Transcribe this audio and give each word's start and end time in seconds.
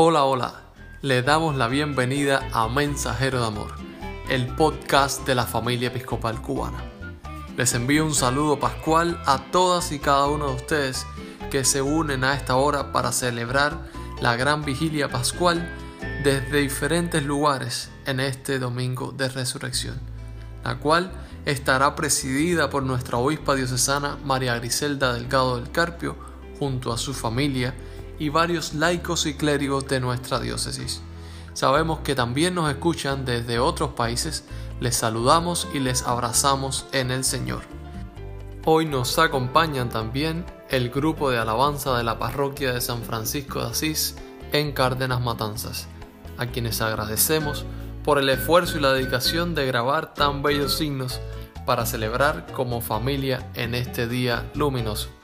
Hola, 0.00 0.22
hola. 0.26 0.54
Le 1.02 1.22
damos 1.22 1.56
la 1.56 1.66
bienvenida 1.66 2.48
a 2.52 2.68
Mensajero 2.68 3.40
de 3.40 3.46
Amor, 3.48 3.74
el 4.30 4.46
podcast 4.46 5.26
de 5.26 5.34
la 5.34 5.44
familia 5.44 5.88
episcopal 5.88 6.40
cubana. 6.40 6.84
Les 7.56 7.74
envío 7.74 8.06
un 8.06 8.14
saludo 8.14 8.60
pascual 8.60 9.20
a 9.26 9.50
todas 9.50 9.90
y 9.90 9.98
cada 9.98 10.26
uno 10.26 10.50
de 10.50 10.54
ustedes 10.54 11.04
que 11.50 11.64
se 11.64 11.82
unen 11.82 12.22
a 12.22 12.34
esta 12.34 12.54
hora 12.54 12.92
para 12.92 13.10
celebrar 13.10 13.76
la 14.20 14.36
gran 14.36 14.64
vigilia 14.64 15.08
pascual 15.10 15.68
desde 16.22 16.60
diferentes 16.60 17.24
lugares 17.24 17.90
en 18.06 18.20
este 18.20 18.60
domingo 18.60 19.10
de 19.10 19.28
resurrección, 19.28 19.98
la 20.62 20.78
cual 20.78 21.10
estará 21.44 21.96
presidida 21.96 22.70
por 22.70 22.84
nuestra 22.84 23.18
obispa 23.18 23.56
diocesana 23.56 24.16
María 24.24 24.54
Griselda 24.60 25.12
Delgado 25.12 25.56
del 25.56 25.72
Carpio 25.72 26.14
junto 26.60 26.92
a 26.92 26.98
su 26.98 27.14
familia 27.14 27.74
y 28.18 28.28
varios 28.28 28.74
laicos 28.74 29.26
y 29.26 29.34
clérigos 29.34 29.86
de 29.88 30.00
nuestra 30.00 30.40
diócesis. 30.40 31.02
Sabemos 31.54 32.00
que 32.00 32.14
también 32.14 32.54
nos 32.54 32.70
escuchan 32.70 33.24
desde 33.24 33.58
otros 33.58 33.90
países, 33.90 34.44
les 34.80 34.96
saludamos 34.96 35.66
y 35.74 35.80
les 35.80 36.02
abrazamos 36.02 36.86
en 36.92 37.10
el 37.10 37.24
Señor. 37.24 37.62
Hoy 38.64 38.86
nos 38.86 39.18
acompañan 39.18 39.88
también 39.88 40.44
el 40.70 40.90
grupo 40.90 41.30
de 41.30 41.38
alabanza 41.38 41.96
de 41.96 42.04
la 42.04 42.18
parroquia 42.18 42.72
de 42.72 42.80
San 42.80 43.02
Francisco 43.02 43.60
de 43.60 43.70
Asís 43.70 44.16
en 44.52 44.72
Cárdenas 44.72 45.20
Matanzas, 45.20 45.88
a 46.36 46.46
quienes 46.46 46.80
agradecemos 46.80 47.64
por 48.04 48.18
el 48.18 48.28
esfuerzo 48.28 48.78
y 48.78 48.80
la 48.80 48.92
dedicación 48.92 49.54
de 49.54 49.66
grabar 49.66 50.14
tan 50.14 50.42
bellos 50.42 50.76
signos 50.76 51.20
para 51.66 51.86
celebrar 51.86 52.46
como 52.52 52.80
familia 52.80 53.50
en 53.54 53.74
este 53.74 54.06
día 54.06 54.50
luminoso. 54.54 55.17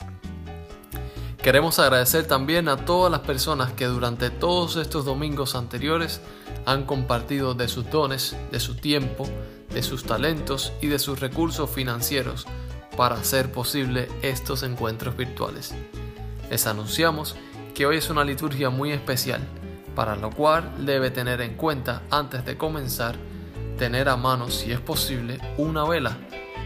Queremos 1.44 1.78
agradecer 1.78 2.26
también 2.26 2.70
a 2.70 2.86
todas 2.86 3.12
las 3.12 3.20
personas 3.20 3.70
que 3.70 3.84
durante 3.84 4.30
todos 4.30 4.76
estos 4.76 5.04
domingos 5.04 5.54
anteriores 5.54 6.22
han 6.64 6.86
compartido 6.86 7.52
de 7.52 7.68
sus 7.68 7.90
dones, 7.90 8.34
de 8.50 8.58
su 8.58 8.76
tiempo, 8.76 9.28
de 9.68 9.82
sus 9.82 10.04
talentos 10.04 10.72
y 10.80 10.86
de 10.86 10.98
sus 10.98 11.20
recursos 11.20 11.68
financieros 11.68 12.46
para 12.96 13.16
hacer 13.16 13.52
posible 13.52 14.08
estos 14.22 14.62
encuentros 14.62 15.18
virtuales. 15.18 15.74
Les 16.48 16.66
anunciamos 16.66 17.36
que 17.74 17.84
hoy 17.84 17.98
es 17.98 18.08
una 18.08 18.24
liturgia 18.24 18.70
muy 18.70 18.92
especial, 18.92 19.46
para 19.94 20.16
lo 20.16 20.30
cual 20.30 20.86
debe 20.86 21.10
tener 21.10 21.42
en 21.42 21.56
cuenta 21.56 22.00
antes 22.10 22.46
de 22.46 22.56
comenzar 22.56 23.16
tener 23.76 24.08
a 24.08 24.16
mano, 24.16 24.48
si 24.48 24.72
es 24.72 24.80
posible, 24.80 25.38
una 25.58 25.84
vela 25.84 26.16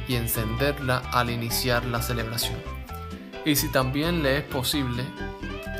y 0.06 0.14
encenderla 0.14 0.98
al 1.12 1.30
iniciar 1.30 1.84
la 1.84 2.00
celebración. 2.00 2.77
Y 3.48 3.56
si 3.56 3.68
también 3.68 4.22
le 4.22 4.36
es 4.36 4.44
posible, 4.44 5.02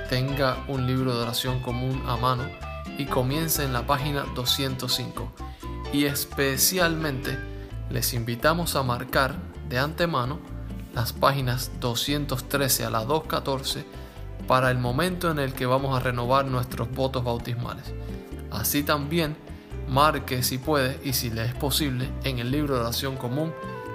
tenga 0.09 0.65
un 0.69 0.87
libro 0.87 1.15
de 1.15 1.21
oración 1.21 1.61
común 1.61 2.03
a 2.07 2.17
mano 2.17 2.45
y 2.97 3.05
comience 3.05 3.63
en 3.63 3.75
la 3.75 3.87
página 3.87 4.25
205. 4.35 5.31
Y 5.93 6.07
especialmente 6.07 7.39
les 7.91 8.15
invitamos 8.15 8.75
a 8.75 8.83
marcar 8.83 9.35
de 9.69 9.79
antemano 9.79 10.39
las 10.95 11.13
páginas 11.13 11.71
213 11.79 12.87
a 12.87 12.91
la 12.91 13.05
214 13.05 13.85
para 14.47 14.71
el 14.71 14.79
momento 14.79 15.31
en 15.31 15.39
el 15.39 15.53
que 15.53 15.67
vamos 15.67 15.95
a 15.95 16.03
renovar 16.03 16.47
nuestros 16.47 16.91
votos 16.91 17.23
bautismales. 17.23 17.93
Así 18.51 18.83
también 18.83 19.37
marque 19.87 20.43
si 20.43 20.57
puede 20.57 20.99
y 21.05 21.13
si 21.13 21.29
le 21.29 21.45
es 21.45 21.55
posible 21.55 22.09
en 22.25 22.39
el 22.39 22.51
libro 22.51 22.77
de 22.77 22.81
oración 22.81 23.17
común 23.17 23.53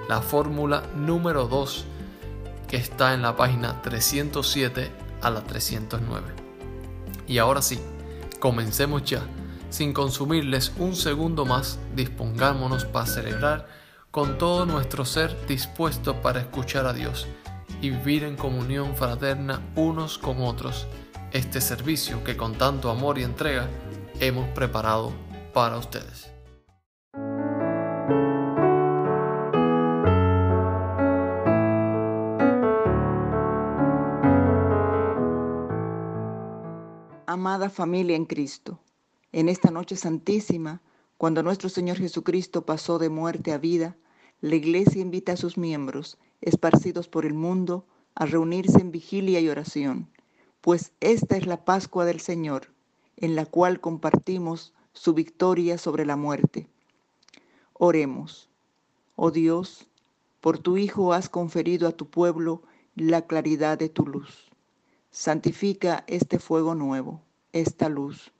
la 0.08 0.22
fórmula 0.22 0.84
número 0.94 1.48
2 1.48 1.86
está 2.76 3.14
en 3.14 3.22
la 3.22 3.36
página 3.36 3.82
307 3.82 4.90
a 5.22 5.30
la 5.30 5.42
309. 5.42 6.26
Y 7.26 7.38
ahora 7.38 7.62
sí, 7.62 7.80
comencemos 8.40 9.04
ya. 9.04 9.22
Sin 9.70 9.92
consumirles 9.92 10.72
un 10.78 10.94
segundo 10.94 11.44
más, 11.44 11.78
dispongámonos 11.96 12.84
para 12.84 13.06
celebrar 13.06 13.66
con 14.10 14.38
todo 14.38 14.66
nuestro 14.66 15.04
ser 15.04 15.34
dispuesto 15.48 16.22
para 16.22 16.40
escuchar 16.40 16.86
a 16.86 16.92
Dios 16.92 17.26
y 17.80 17.90
vivir 17.90 18.22
en 18.22 18.36
comunión 18.36 18.94
fraterna 18.94 19.60
unos 19.74 20.18
con 20.18 20.42
otros 20.42 20.86
este 21.32 21.60
servicio 21.60 22.22
que 22.22 22.36
con 22.36 22.54
tanto 22.54 22.90
amor 22.90 23.18
y 23.18 23.24
entrega 23.24 23.68
hemos 24.20 24.48
preparado 24.50 25.12
para 25.52 25.78
ustedes. 25.78 26.33
Amada 37.34 37.68
familia 37.68 38.14
en 38.14 38.26
Cristo, 38.26 38.78
en 39.32 39.48
esta 39.48 39.72
noche 39.72 39.96
santísima, 39.96 40.80
cuando 41.18 41.42
nuestro 41.42 41.68
Señor 41.68 41.96
Jesucristo 41.96 42.64
pasó 42.64 43.00
de 43.00 43.08
muerte 43.08 43.50
a 43.50 43.58
vida, 43.58 43.96
la 44.40 44.54
Iglesia 44.54 45.02
invita 45.02 45.32
a 45.32 45.36
sus 45.36 45.58
miembros, 45.58 46.16
esparcidos 46.42 47.08
por 47.08 47.26
el 47.26 47.34
mundo, 47.34 47.88
a 48.14 48.26
reunirse 48.26 48.80
en 48.80 48.92
vigilia 48.92 49.40
y 49.40 49.48
oración, 49.48 50.08
pues 50.60 50.92
esta 51.00 51.36
es 51.36 51.48
la 51.48 51.64
Pascua 51.64 52.04
del 52.04 52.20
Señor, 52.20 52.68
en 53.16 53.34
la 53.34 53.46
cual 53.46 53.80
compartimos 53.80 54.72
su 54.92 55.12
victoria 55.12 55.76
sobre 55.76 56.06
la 56.06 56.14
muerte. 56.14 56.68
Oremos. 57.72 58.48
Oh 59.16 59.32
Dios, 59.32 59.88
por 60.40 60.58
tu 60.58 60.76
Hijo 60.76 61.12
has 61.12 61.28
conferido 61.28 61.88
a 61.88 61.96
tu 61.96 62.08
pueblo 62.08 62.62
la 62.94 63.26
claridad 63.26 63.76
de 63.76 63.88
tu 63.88 64.06
luz. 64.06 64.43
Santifica 65.16 66.02
este 66.08 66.40
fuego 66.40 66.74
nuevo 66.74 67.22
esta 67.52 67.88
luz 67.88 68.32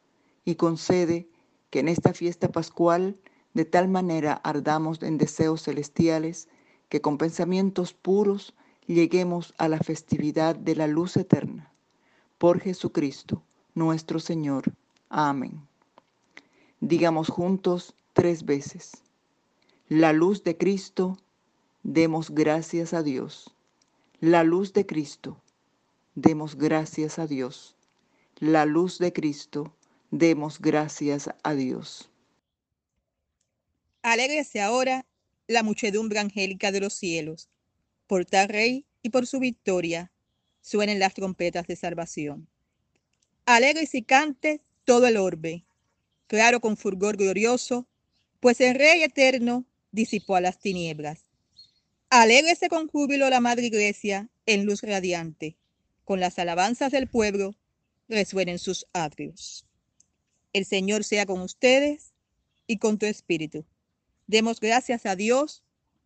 y 0.44 0.56
concede 0.56 1.28
que 1.70 1.78
en 1.78 1.86
esta 1.86 2.12
fiesta 2.12 2.50
pascual 2.50 3.16
de 3.52 3.64
tal 3.64 3.86
manera 3.86 4.40
ardamos 4.42 5.00
en 5.04 5.16
deseos 5.16 5.62
celestiales 5.62 6.48
que 6.88 7.00
con 7.00 7.16
pensamientos 7.16 7.94
puros 7.94 8.56
lleguemos 8.88 9.54
a 9.56 9.68
la 9.68 9.78
festividad 9.78 10.56
de 10.56 10.74
la 10.74 10.88
luz 10.88 11.16
eterna. 11.16 11.72
Por 12.38 12.58
Jesucristo, 12.58 13.44
nuestro 13.76 14.18
Señor. 14.18 14.74
Amén. 15.10 15.64
Digamos 16.80 17.28
juntos 17.28 17.94
tres 18.14 18.44
veces. 18.44 19.04
La 19.86 20.12
luz 20.12 20.42
de 20.42 20.56
Cristo, 20.56 21.18
demos 21.84 22.30
gracias 22.30 22.94
a 22.94 23.04
Dios. 23.04 23.54
La 24.18 24.42
luz 24.42 24.72
de 24.72 24.86
Cristo, 24.86 25.36
demos 26.14 26.56
gracias 26.56 27.18
a 27.18 27.26
Dios 27.26 27.74
la 28.40 28.66
luz 28.66 28.98
de 28.98 29.12
Cristo, 29.12 29.76
demos 30.10 30.60
gracias 30.60 31.30
a 31.42 31.54
Dios. 31.54 32.10
Alégrese 34.02 34.60
ahora 34.60 35.06
la 35.46 35.62
muchedumbre 35.62 36.18
angélica 36.18 36.72
de 36.72 36.80
los 36.80 36.94
cielos, 36.94 37.48
por 38.06 38.24
tal 38.24 38.48
rey 38.48 38.86
y 39.02 39.10
por 39.10 39.26
su 39.26 39.38
victoria, 39.38 40.10
suenen 40.60 40.98
las 40.98 41.14
trompetas 41.14 41.66
de 41.66 41.76
salvación. 41.76 42.48
Alégrese 43.46 43.98
y 43.98 44.02
cante 44.02 44.62
todo 44.84 45.06
el 45.06 45.16
orbe, 45.16 45.64
claro 46.26 46.60
con 46.60 46.76
fulgor 46.76 47.16
glorioso, 47.16 47.86
pues 48.40 48.60
el 48.60 48.74
Rey 48.74 49.02
eterno 49.02 49.64
disipó 49.90 50.36
a 50.36 50.40
las 50.40 50.58
tinieblas. 50.58 51.24
Alégrese 52.10 52.68
con 52.68 52.88
júbilo 52.88 53.28
la 53.30 53.40
Madre 53.40 53.66
Iglesia 53.66 54.28
en 54.46 54.64
luz 54.64 54.82
radiante, 54.82 55.56
con 56.04 56.20
las 56.20 56.38
alabanzas 56.38 56.92
del 56.92 57.08
pueblo 57.08 57.54
resuenen 58.08 58.58
sus 58.58 58.86
atrios. 58.92 59.66
El 60.52 60.64
Señor 60.64 61.04
sea 61.04 61.26
con 61.26 61.40
ustedes 61.40 62.12
y 62.66 62.78
con 62.78 62.98
tu 62.98 63.06
espíritu. 63.06 63.64
Demos 64.26 64.60
gracias 64.60 65.06
a 65.06 65.16
Dios, 65.16 65.62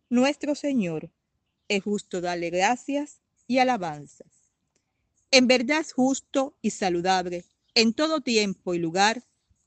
nuestro 0.09 0.55
Señor. 0.55 1.11
Es 1.67 1.83
justo 1.83 2.21
darle 2.21 2.49
gracias 2.49 3.21
y 3.47 3.59
alabanzas. 3.59 4.27
En 5.31 5.47
verdad 5.47 5.81
es 5.81 5.93
justo 5.93 6.55
y 6.61 6.71
saludable 6.71 7.45
en 7.75 7.93
todo 7.93 8.21
tiempo 8.21 8.73
y 8.73 8.79
lugar, 8.79 9.23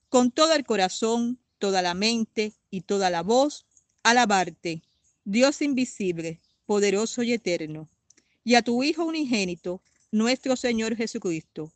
con 0.09 0.31
todo 0.31 0.55
el 0.55 0.65
corazón, 0.65 1.39
toda 1.59 1.81
la 1.83 1.95
mente 1.95 2.53
y 2.71 2.83
toda 2.83 3.09
la 3.11 3.23
voz, 3.23 3.65
alabarte, 4.03 4.83
Dios 5.25 5.63
invisible, 5.63 6.41
poderoso 6.67 7.23
y 7.23 7.33
eterno, 7.33 7.89
y 8.45 8.57
a 8.57 8.63
tu 8.63 8.83
Hijo 8.83 9.05
unigénito, 9.05 9.81
nuestro 10.13 10.55
Señor 10.55 10.97
Jesucristo 10.97 11.73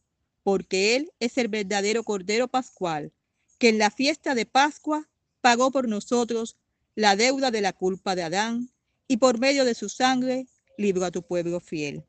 porque 0.47 0.94
Él 0.94 1.12
es 1.19 1.38
el 1.38 1.49
verdadero 1.49 2.05
Cordero 2.05 2.47
Pascual, 2.47 3.12
que 3.59 3.69
en 3.69 3.79
la 3.79 3.91
fiesta 3.91 4.37
de 4.37 4.47
Pascua 4.47 5.09
pagó 5.41 5.73
por 5.73 5.88
nosotros 5.88 6.56
la 6.94 7.17
deuda 7.17 7.50
de 7.50 7.61
la 7.61 7.73
culpa 7.73 8.15
de 8.15 8.23
Adán 8.23 8.71
y 9.09 9.17
por 9.17 9.41
medio 9.41 9.65
de 9.65 9.75
su 9.75 9.88
sangre 9.88 10.47
libró 10.79 11.05
a 11.05 11.11
tu 11.11 11.25
pueblo 11.25 11.59
fiel. 11.59 12.05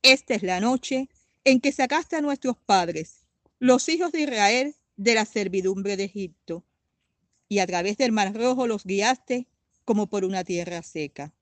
Esta 0.00 0.32
es 0.32 0.42
la 0.42 0.60
noche 0.60 1.10
en 1.44 1.60
que 1.60 1.72
sacaste 1.72 2.16
a 2.16 2.22
nuestros 2.22 2.56
padres, 2.56 3.26
los 3.58 3.86
hijos 3.90 4.12
de 4.12 4.22
Israel, 4.22 4.74
de 4.96 5.12
la 5.12 5.26
servidumbre 5.26 5.98
de 5.98 6.04
Egipto, 6.04 6.64
y 7.50 7.58
a 7.58 7.66
través 7.66 7.98
del 7.98 8.12
mar 8.12 8.32
rojo 8.34 8.66
los 8.66 8.84
guiaste 8.84 9.46
como 9.84 10.06
por 10.06 10.24
una 10.24 10.42
tierra 10.42 10.82
seca. 10.82 11.34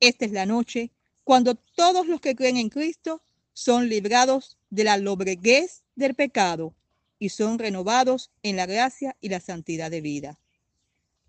Esta 0.00 0.24
es 0.24 0.32
la 0.32 0.46
noche 0.46 0.90
cuando 1.28 1.56
todos 1.56 2.06
los 2.06 2.22
que 2.22 2.34
creen 2.34 2.56
en 2.56 2.70
Cristo 2.70 3.20
son 3.52 3.90
librados 3.90 4.56
de 4.70 4.84
la 4.84 4.96
lobreguez 4.96 5.82
del 5.94 6.14
pecado 6.14 6.74
y 7.18 7.28
son 7.28 7.58
renovados 7.58 8.30
en 8.42 8.56
la 8.56 8.64
gracia 8.64 9.14
y 9.20 9.28
la 9.28 9.38
santidad 9.38 9.90
de 9.90 10.00
vida. 10.00 10.40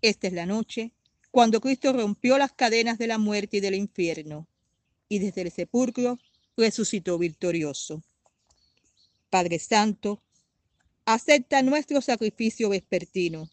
Esta 0.00 0.28
es 0.28 0.32
la 0.32 0.46
noche 0.46 0.92
cuando 1.30 1.60
Cristo 1.60 1.92
rompió 1.92 2.38
las 2.38 2.52
cadenas 2.52 2.96
de 2.96 3.08
la 3.08 3.18
muerte 3.18 3.58
y 3.58 3.60
del 3.60 3.74
infierno, 3.74 4.48
y 5.10 5.18
desde 5.18 5.42
el 5.42 5.50
sepulcro 5.50 6.18
resucitó 6.56 7.18
victorioso. 7.18 8.02
Padre 9.28 9.58
Santo, 9.58 10.22
acepta 11.04 11.60
nuestro 11.60 12.00
sacrificio 12.00 12.70
vespertino, 12.70 13.50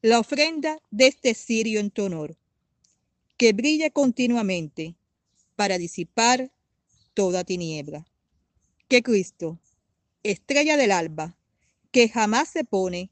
la 0.00 0.18
ofrenda 0.18 0.78
de 0.90 1.08
este 1.08 1.34
cirio 1.34 1.78
en 1.78 1.90
tu 1.90 2.04
honor, 2.04 2.38
que 3.36 3.52
brille 3.52 3.90
continuamente 3.90 4.96
para 5.56 5.78
disipar 5.78 6.50
toda 7.14 7.44
tiniebla. 7.44 8.06
Que 8.88 9.02
Cristo, 9.02 9.58
estrella 10.22 10.76
del 10.76 10.92
alba, 10.92 11.36
que 11.90 12.08
jamás 12.08 12.48
se 12.48 12.64
pone, 12.64 13.10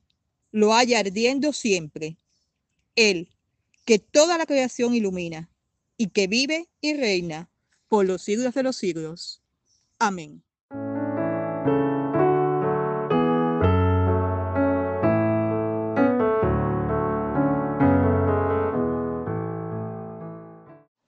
lo 0.50 0.74
haya 0.74 0.98
ardiendo 0.98 1.52
siempre. 1.52 2.16
Él, 2.96 3.30
que 3.84 3.98
toda 3.98 4.38
la 4.38 4.46
creación 4.46 4.94
ilumina 4.94 5.50
y 5.96 6.08
que 6.08 6.26
vive 6.26 6.68
y 6.80 6.94
reina 6.94 7.48
por 7.88 8.06
los 8.06 8.22
siglos 8.22 8.54
de 8.54 8.62
los 8.62 8.76
siglos. 8.76 9.42
Amén. 9.98 10.42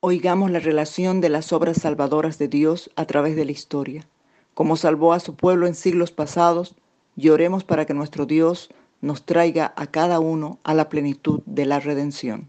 Oigamos 0.06 0.50
la 0.50 0.58
relación 0.58 1.22
de 1.22 1.30
las 1.30 1.50
obras 1.54 1.78
salvadoras 1.78 2.36
de 2.36 2.46
Dios 2.46 2.90
a 2.94 3.06
través 3.06 3.36
de 3.36 3.46
la 3.46 3.52
historia. 3.52 4.06
Como 4.52 4.76
salvó 4.76 5.14
a 5.14 5.18
su 5.18 5.34
pueblo 5.34 5.66
en 5.66 5.74
siglos 5.74 6.10
pasados, 6.10 6.74
lloremos 7.16 7.64
para 7.64 7.86
que 7.86 7.94
nuestro 7.94 8.26
Dios 8.26 8.68
nos 9.00 9.22
traiga 9.22 9.72
a 9.78 9.86
cada 9.86 10.20
uno 10.20 10.58
a 10.62 10.74
la 10.74 10.90
plenitud 10.90 11.40
de 11.46 11.64
la 11.64 11.80
redención. 11.80 12.48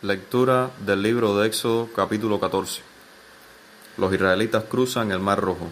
Lectura 0.00 0.70
del 0.86 1.02
libro 1.02 1.36
de 1.36 1.46
Éxodo 1.46 1.90
capítulo 1.94 2.40
14. 2.40 2.80
Los 3.98 4.14
israelitas 4.14 4.64
cruzan 4.64 5.12
el 5.12 5.20
mar 5.20 5.40
rojo. 5.40 5.68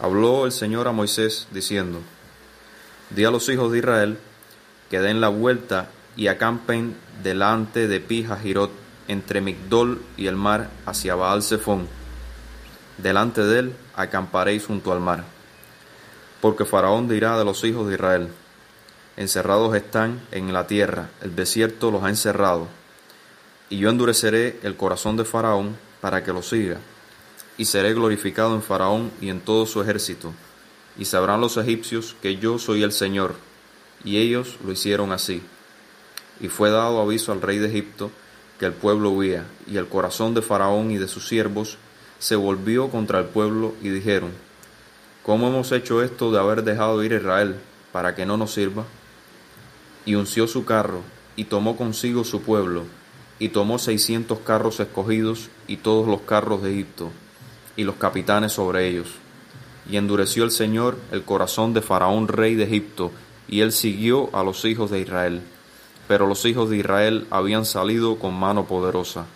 Habló 0.00 0.44
el 0.44 0.50
Señor 0.50 0.88
a 0.88 0.92
Moisés 0.92 1.46
diciendo, 1.52 2.00
Di 3.10 3.24
a 3.24 3.30
los 3.30 3.48
hijos 3.48 3.72
de 3.72 3.78
Israel 3.78 4.18
que 4.88 5.00
den 5.00 5.20
la 5.20 5.28
vuelta 5.28 5.88
y 6.16 6.28
acampen 6.28 6.96
delante 7.22 7.88
de 7.88 8.00
Pija 8.00 8.36
Jirot 8.36 8.70
entre 9.08 9.40
Migdol 9.40 10.02
y 10.16 10.26
el 10.26 10.36
mar 10.36 10.70
hacia 10.86 11.14
Baal 11.14 11.42
Zephón. 11.42 11.88
Delante 12.98 13.42
de 13.44 13.58
él 13.58 13.76
acamparéis 13.96 14.66
junto 14.66 14.92
al 14.92 15.00
mar. 15.00 15.24
Porque 16.40 16.64
Faraón 16.64 17.08
dirá 17.08 17.38
de 17.38 17.44
los 17.44 17.64
hijos 17.64 17.88
de 17.88 17.94
Israel, 17.94 18.28
encerrados 19.16 19.74
están 19.74 20.20
en 20.30 20.52
la 20.52 20.66
tierra, 20.66 21.10
el 21.20 21.36
desierto 21.36 21.90
los 21.90 22.02
ha 22.02 22.08
encerrado 22.08 22.68
y 23.70 23.78
yo 23.78 23.88
endureceré 23.88 24.58
el 24.64 24.76
corazón 24.76 25.16
de 25.16 25.24
Faraón 25.24 25.76
para 26.00 26.22
que 26.24 26.32
lo 26.32 26.42
siga, 26.42 26.78
y 27.56 27.64
seré 27.64 27.94
glorificado 27.94 28.54
en 28.54 28.62
Faraón 28.62 29.12
y 29.20 29.30
en 29.30 29.40
todo 29.40 29.64
su 29.64 29.80
ejército, 29.80 30.32
y 31.00 31.06
sabrán 31.06 31.40
los 31.40 31.56
egipcios 31.56 32.14
que 32.20 32.36
yo 32.36 32.58
soy 32.58 32.82
el 32.82 32.92
Señor, 32.92 33.34
y 34.04 34.18
ellos 34.18 34.58
lo 34.62 34.70
hicieron 34.70 35.12
así. 35.12 35.42
Y 36.40 36.48
fue 36.48 36.70
dado 36.70 37.00
aviso 37.00 37.32
al 37.32 37.40
rey 37.40 37.56
de 37.58 37.68
Egipto 37.68 38.10
que 38.58 38.66
el 38.66 38.74
pueblo 38.74 39.08
huía, 39.08 39.46
y 39.66 39.78
el 39.78 39.88
corazón 39.88 40.34
de 40.34 40.42
Faraón 40.42 40.90
y 40.90 40.98
de 40.98 41.08
sus 41.08 41.26
siervos 41.26 41.78
se 42.18 42.36
volvió 42.36 42.90
contra 42.90 43.18
el 43.18 43.24
pueblo, 43.24 43.74
y 43.80 43.88
dijeron, 43.88 44.32
¿Cómo 45.22 45.48
hemos 45.48 45.72
hecho 45.72 46.02
esto 46.02 46.30
de 46.32 46.38
haber 46.38 46.64
dejado 46.64 47.02
ir 47.02 47.14
a 47.14 47.16
Israel 47.16 47.56
para 47.92 48.14
que 48.14 48.26
no 48.26 48.36
nos 48.36 48.52
sirva? 48.52 48.84
Y 50.04 50.16
unció 50.16 50.46
su 50.46 50.66
carro, 50.66 51.00
y 51.34 51.44
tomó 51.44 51.78
consigo 51.78 52.24
su 52.24 52.42
pueblo, 52.42 52.84
y 53.38 53.48
tomó 53.48 53.78
seiscientos 53.78 54.40
carros 54.40 54.80
escogidos 54.80 55.48
y 55.66 55.78
todos 55.78 56.06
los 56.06 56.20
carros 56.20 56.62
de 56.62 56.72
Egipto, 56.74 57.10
y 57.74 57.84
los 57.84 57.94
capitanes 57.94 58.52
sobre 58.52 58.86
ellos. 58.86 59.08
Y 59.90 59.96
endureció 59.96 60.44
el 60.44 60.52
Señor 60.52 60.98
el 61.10 61.24
corazón 61.24 61.74
de 61.74 61.82
Faraón 61.82 62.28
rey 62.28 62.54
de 62.54 62.64
Egipto, 62.64 63.10
y 63.48 63.60
él 63.60 63.72
siguió 63.72 64.30
a 64.32 64.44
los 64.44 64.64
hijos 64.64 64.90
de 64.90 65.00
Israel. 65.00 65.42
Pero 66.06 66.26
los 66.26 66.44
hijos 66.44 66.70
de 66.70 66.76
Israel 66.76 67.26
habían 67.30 67.64
salido 67.64 68.18
con 68.18 68.34
mano 68.34 68.66
poderosa. 68.66 69.26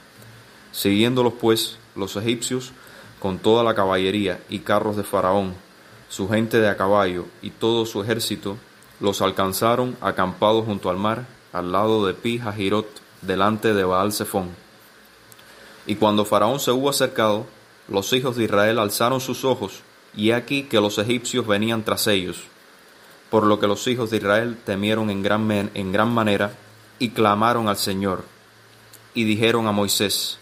Siguiéndolos 0.70 1.34
pues 1.40 1.78
los 1.96 2.14
egipcios, 2.16 2.72
con 3.20 3.38
toda 3.38 3.64
la 3.64 3.74
caballería 3.74 4.40
y 4.48 4.60
carros 4.60 4.96
de 4.96 5.02
Faraón, 5.02 5.54
su 6.08 6.28
gente 6.28 6.60
de 6.60 6.68
a 6.68 6.76
caballo 6.76 7.24
y 7.42 7.50
todo 7.50 7.86
su 7.86 8.02
ejército, 8.02 8.56
los 9.00 9.22
alcanzaron 9.22 9.96
acampados 10.00 10.64
junto 10.66 10.90
al 10.90 10.98
mar, 10.98 11.26
al 11.52 11.72
lado 11.72 12.06
de 12.06 12.14
Pi 12.14 12.38
Hahirot, 12.38 12.86
delante 13.22 13.74
de 13.74 13.84
Baal 13.84 14.12
Zephón. 14.12 14.50
Y 15.86 15.96
cuando 15.96 16.24
Faraón 16.24 16.60
se 16.60 16.70
hubo 16.70 16.90
acercado, 16.90 17.46
los 17.88 18.12
hijos 18.12 18.36
de 18.36 18.44
Israel 18.44 18.78
alzaron 18.78 19.20
sus 19.20 19.44
ojos, 19.44 19.82
y 20.16 20.30
aquí 20.30 20.64
que 20.64 20.80
los 20.80 20.98
egipcios 20.98 21.46
venían 21.46 21.84
tras 21.84 22.06
ellos. 22.06 22.44
Por 23.30 23.44
lo 23.44 23.58
que 23.58 23.66
los 23.66 23.86
hijos 23.86 24.10
de 24.10 24.18
Israel 24.18 24.58
temieron 24.64 25.10
en 25.10 25.22
gran, 25.22 25.70
en 25.74 25.92
gran 25.92 26.12
manera, 26.12 26.54
y 26.98 27.10
clamaron 27.10 27.68
al 27.68 27.76
Señor, 27.76 28.24
y 29.14 29.24
dijeron 29.24 29.66
a 29.66 29.72
Moisés, 29.72 30.38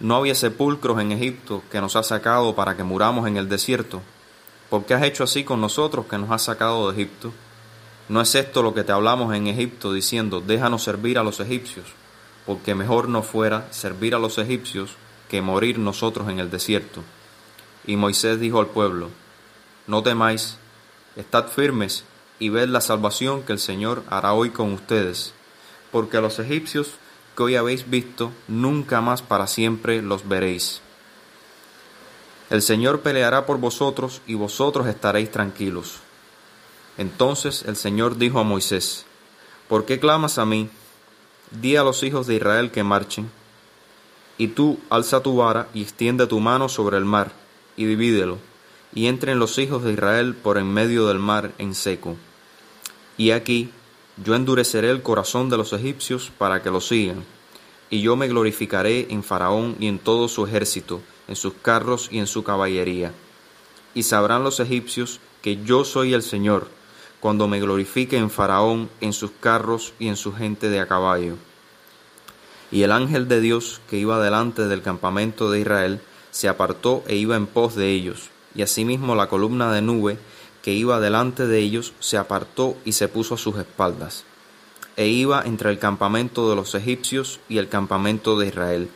¿No 0.00 0.16
había 0.16 0.34
sepulcros 0.34 0.98
en 0.98 1.12
Egipto 1.12 1.62
que 1.70 1.80
nos 1.82 1.94
ha 1.94 2.02
sacado 2.02 2.54
para 2.54 2.74
que 2.74 2.82
muramos 2.82 3.28
en 3.28 3.36
el 3.36 3.50
desierto? 3.50 4.00
¿Por 4.70 4.86
qué 4.86 4.94
has 4.94 5.02
hecho 5.02 5.24
así 5.24 5.44
con 5.44 5.60
nosotros 5.60 6.06
que 6.06 6.16
nos 6.16 6.30
has 6.30 6.42
sacado 6.42 6.90
de 6.90 6.96
Egipto? 6.96 7.32
¿No 8.08 8.22
es 8.22 8.34
esto 8.34 8.62
lo 8.62 8.72
que 8.72 8.82
te 8.82 8.92
hablamos 8.92 9.34
en 9.34 9.46
Egipto 9.46 9.92
diciendo, 9.92 10.40
déjanos 10.40 10.82
servir 10.82 11.18
a 11.18 11.22
los 11.22 11.38
egipcios? 11.38 11.84
Porque 12.46 12.74
mejor 12.74 13.10
no 13.10 13.22
fuera 13.22 13.68
servir 13.72 14.14
a 14.14 14.18
los 14.18 14.38
egipcios 14.38 14.92
que 15.28 15.42
morir 15.42 15.78
nosotros 15.78 16.30
en 16.30 16.40
el 16.40 16.50
desierto. 16.50 17.02
Y 17.86 17.96
Moisés 17.96 18.40
dijo 18.40 18.60
al 18.60 18.66
pueblo, 18.66 19.08
no 19.86 20.02
temáis, 20.02 20.56
estad 21.16 21.48
firmes 21.48 22.04
y 22.38 22.48
ved 22.48 22.68
la 22.68 22.80
salvación 22.80 23.42
que 23.42 23.52
el 23.52 23.58
Señor 23.58 24.04
hará 24.08 24.32
hoy 24.32 24.50
con 24.50 24.72
ustedes, 24.72 25.34
porque 25.90 26.16
a 26.16 26.20
los 26.20 26.38
egipcios 26.38 26.92
que 27.36 27.42
hoy 27.42 27.56
habéis 27.56 27.88
visto, 27.88 28.32
nunca 28.48 29.00
más 29.00 29.22
para 29.22 29.46
siempre 29.46 30.02
los 30.02 30.28
veréis. 30.28 30.80
El 32.50 32.62
Señor 32.62 33.00
peleará 33.00 33.46
por 33.46 33.58
vosotros 33.58 34.22
y 34.26 34.34
vosotros 34.34 34.88
estaréis 34.88 35.30
tranquilos. 35.30 36.00
Entonces 36.98 37.64
el 37.66 37.76
Señor 37.76 38.16
dijo 38.16 38.40
a 38.40 38.42
Moisés, 38.42 39.06
¿por 39.68 39.84
qué 39.84 40.00
clamas 40.00 40.36
a 40.38 40.44
mí? 40.44 40.68
Di 41.50 41.76
a 41.76 41.84
los 41.84 42.02
hijos 42.02 42.26
de 42.26 42.34
Israel 42.34 42.70
que 42.70 42.82
marchen. 42.82 43.30
Y 44.36 44.48
tú 44.48 44.80
alza 44.90 45.22
tu 45.22 45.36
vara 45.36 45.68
y 45.74 45.82
extiende 45.82 46.26
tu 46.26 46.40
mano 46.40 46.68
sobre 46.68 46.96
el 46.96 47.04
mar, 47.04 47.32
y 47.80 47.86
divídelo, 47.86 48.36
y 48.94 49.06
entren 49.06 49.38
los 49.38 49.58
hijos 49.58 49.82
de 49.82 49.94
Israel 49.94 50.34
por 50.34 50.58
en 50.58 50.70
medio 50.70 51.06
del 51.06 51.18
mar 51.18 51.52
en 51.56 51.74
seco. 51.74 52.14
Y 53.16 53.30
aquí 53.30 53.70
yo 54.22 54.34
endureceré 54.34 54.90
el 54.90 55.00
corazón 55.00 55.48
de 55.48 55.56
los 55.56 55.72
egipcios 55.72 56.30
para 56.36 56.62
que 56.62 56.70
lo 56.70 56.82
sigan, 56.82 57.24
y 57.88 58.02
yo 58.02 58.16
me 58.16 58.28
glorificaré 58.28 59.06
en 59.08 59.22
Faraón 59.22 59.76
y 59.80 59.88
en 59.88 59.98
todo 59.98 60.28
su 60.28 60.44
ejército, 60.44 61.00
en 61.26 61.36
sus 61.36 61.54
carros 61.54 62.08
y 62.12 62.18
en 62.18 62.26
su 62.26 62.44
caballería. 62.44 63.14
Y 63.94 64.02
sabrán 64.02 64.44
los 64.44 64.60
egipcios 64.60 65.18
que 65.40 65.64
yo 65.64 65.86
soy 65.86 66.12
el 66.12 66.22
Señor, 66.22 66.68
cuando 67.18 67.48
me 67.48 67.60
glorifique 67.60 68.18
en 68.18 68.28
Faraón, 68.28 68.90
en 69.00 69.14
sus 69.14 69.30
carros 69.40 69.94
y 69.98 70.08
en 70.08 70.16
su 70.16 70.34
gente 70.34 70.68
de 70.68 70.80
a 70.80 70.86
caballo. 70.86 71.36
Y 72.70 72.82
el 72.82 72.92
ángel 72.92 73.26
de 73.26 73.40
Dios 73.40 73.80
que 73.88 73.96
iba 73.96 74.22
delante 74.22 74.66
del 74.66 74.82
campamento 74.82 75.50
de 75.50 75.60
Israel 75.60 76.02
se 76.30 76.48
apartó 76.48 77.02
e 77.06 77.16
iba 77.16 77.36
en 77.36 77.46
pos 77.46 77.74
de 77.74 77.90
ellos, 77.90 78.30
y 78.54 78.62
asimismo 78.62 79.14
la 79.14 79.28
columna 79.28 79.72
de 79.72 79.82
nube 79.82 80.18
que 80.62 80.72
iba 80.72 81.00
delante 81.00 81.46
de 81.46 81.58
ellos 81.58 81.92
se 82.00 82.16
apartó 82.16 82.76
y 82.84 82.92
se 82.92 83.08
puso 83.08 83.34
a 83.34 83.38
sus 83.38 83.56
espaldas, 83.56 84.24
e 84.96 85.08
iba 85.08 85.42
entre 85.44 85.70
el 85.70 85.78
campamento 85.78 86.50
de 86.50 86.56
los 86.56 86.74
egipcios 86.74 87.40
y 87.48 87.58
el 87.58 87.68
campamento 87.68 88.38
de 88.38 88.48
Israel, 88.48 88.90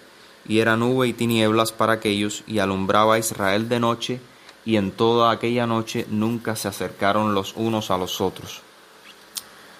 y 0.46 0.58
era 0.58 0.76
nube 0.76 1.08
y 1.08 1.12
tinieblas 1.12 1.72
para 1.72 1.94
aquellos, 1.94 2.44
y 2.46 2.58
alumbraba 2.58 3.18
Israel 3.18 3.68
de 3.68 3.80
noche, 3.80 4.20
y 4.66 4.76
en 4.76 4.90
toda 4.92 5.30
aquella 5.30 5.66
noche 5.66 6.06
nunca 6.10 6.56
se 6.56 6.68
acercaron 6.68 7.34
los 7.34 7.54
unos 7.56 7.90
a 7.90 7.98
los 7.98 8.20
otros. 8.20 8.60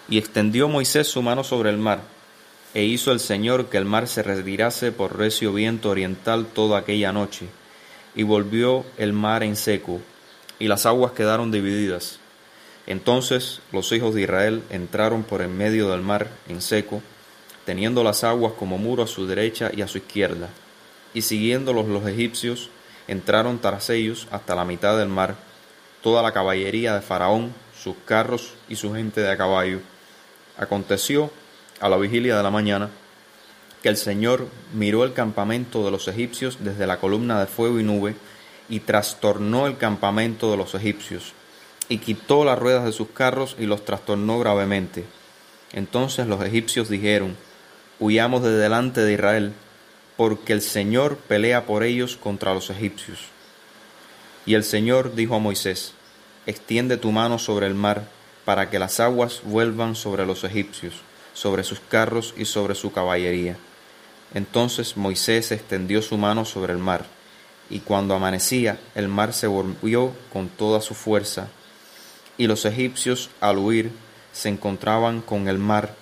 Y 0.09 0.19
extendió 0.19 0.69
Moisés 0.69 1.09
su 1.09 1.23
mano 1.23 1.45
sobre 1.45 1.71
el 1.71 1.79
mar, 1.79 2.14
e 2.75 2.83
hizo 2.85 3.13
el 3.13 3.21
Señor 3.21 3.67
que 3.67 3.79
el 3.79 3.85
mar 3.85 4.09
se 4.09 4.23
retirase 4.23 4.93
por 4.93 5.17
recio 5.17 5.53
viento 5.53 5.91
oriental 5.91 6.47
toda 6.47 6.79
aquella 6.79 7.13
noche, 7.13 7.47
y 8.17 8.25
volvió 8.25 8.85
el 8.99 9.13
mar 9.13 9.43
en 9.45 9.57
seco, 9.57 10.01
y 10.59 10.69
las 10.69 10.85
aguas 10.85 11.13
quedaron 11.13 11.51
divididas. 11.51 12.19
Entonces 12.87 13.61
los 13.73 13.91
hijos 13.93 14.15
de 14.15 14.23
Israel 14.23 14.63
entraron 14.71 15.23
por 15.23 15.41
en 15.41 15.57
medio 15.57 15.89
del 15.91 16.03
mar 16.03 16.29
en 16.49 16.61
seco, 16.61 17.01
teniendo 17.65 18.05
las 18.05 18.25
aguas 18.25 18.53
como 18.59 18.77
muro 18.77 19.05
a 19.05 19.07
su 19.07 19.27
derecha 19.27 19.71
y 19.75 19.83
a 19.83 19.89
su 19.89 19.99
izquierda. 19.99 20.51
Y 21.15 21.23
siguiéndolos 21.23 21.87
los 21.87 22.07
egipcios, 22.07 22.71
entraron 23.09 23.59
tras 23.61 23.89
ellos 23.91 24.27
hasta 24.31 24.55
la 24.55 24.65
mitad 24.65 24.99
del 24.99 25.09
mar, 25.09 25.37
toda 26.03 26.23
la 26.23 26.33
caballería 26.33 26.95
de 26.95 27.01
Faraón, 27.01 27.55
sus 27.81 27.95
carros 28.05 28.55
y 28.69 28.77
su 28.77 28.93
gente 28.93 29.21
de 29.21 29.31
a 29.31 29.37
caballo. 29.37 29.81
Aconteció, 30.59 31.31
a 31.81 31.89
la 31.89 31.97
vigilia 31.97 32.37
de 32.37 32.43
la 32.43 32.51
mañana, 32.51 32.91
que 33.83 33.89
el 33.89 33.97
Señor 33.97 34.49
miró 34.73 35.05
el 35.05 35.13
campamento 35.13 35.85
de 35.85 35.91
los 35.91 36.09
egipcios 36.09 36.59
desde 36.61 36.87
la 36.87 36.99
columna 36.99 37.41
de 37.41 37.47
fuego 37.47 37.79
y 37.79 37.83
nube, 37.83 38.17
y 38.69 38.81
trastornó 38.81 39.67
el 39.67 39.77
campamento 39.77 40.51
de 40.51 40.57
los 40.57 40.75
egipcios, 40.75 41.33
y 41.89 41.99
quitó 41.99 42.45
las 42.45 42.59
ruedas 42.59 42.85
de 42.85 42.93
sus 42.93 43.09
carros 43.11 43.57
y 43.59 43.67
los 43.67 43.85
trastornó 43.85 44.39
gravemente. 44.39 45.05
Entonces 45.73 46.27
los 46.27 46.43
egipcios 46.43 46.89
dijeron, 46.89 47.37
Huyamos 48.01 48.43
de 48.43 48.53
delante 48.53 49.03
de 49.03 49.13
Israel, 49.13 49.53
porque 50.17 50.53
el 50.53 50.63
Señor 50.63 51.17
pelea 51.17 51.67
por 51.67 51.85
ellos 51.85 52.17
contra 52.17 52.55
los 52.55 52.71
egipcios. 52.71 53.19
Y 54.47 54.55
el 54.55 54.65
Señor 54.65 55.15
dijo 55.15 55.35
a 55.35 55.41
Moisés, 55.41 55.93
Extiende 56.47 56.97
tu 56.97 57.13
mano 57.13 57.39
sobre 57.39 57.67
el 57.67 57.75
mar, 57.75 58.09
para 58.45 58.71
que 58.71 58.79
las 58.79 59.01
aguas 59.01 59.41
vuelvan 59.45 59.95
sobre 59.97 60.27
los 60.27 60.45
egipcios, 60.45 60.95
sobre 61.35 61.65
sus 61.65 61.81
carros 61.81 62.33
y 62.39 62.47
sobre 62.47 62.75
su 62.75 62.93
caballería. 62.93 63.59
Entonces 64.33 64.97
Moisés 64.97 65.53
extendió 65.53 66.01
su 66.01 66.17
mano 66.17 66.45
sobre 66.45 66.73
el 66.73 66.79
mar, 66.79 67.05
y 67.69 67.81
cuando 67.81 68.15
amanecía 68.15 68.79
el 68.95 69.09
mar 69.09 69.33
se 69.33 69.47
volvió 69.47 70.13
con 70.33 70.49
toda 70.49 70.81
su 70.81 70.95
fuerza, 70.95 71.49
y 72.39 72.47
los 72.47 72.65
egipcios 72.65 73.31
al 73.41 73.59
huir 73.59 73.93
se 74.33 74.49
encontraban 74.49 75.21
con 75.21 75.49
el 75.49 75.59
mar, 75.59 75.95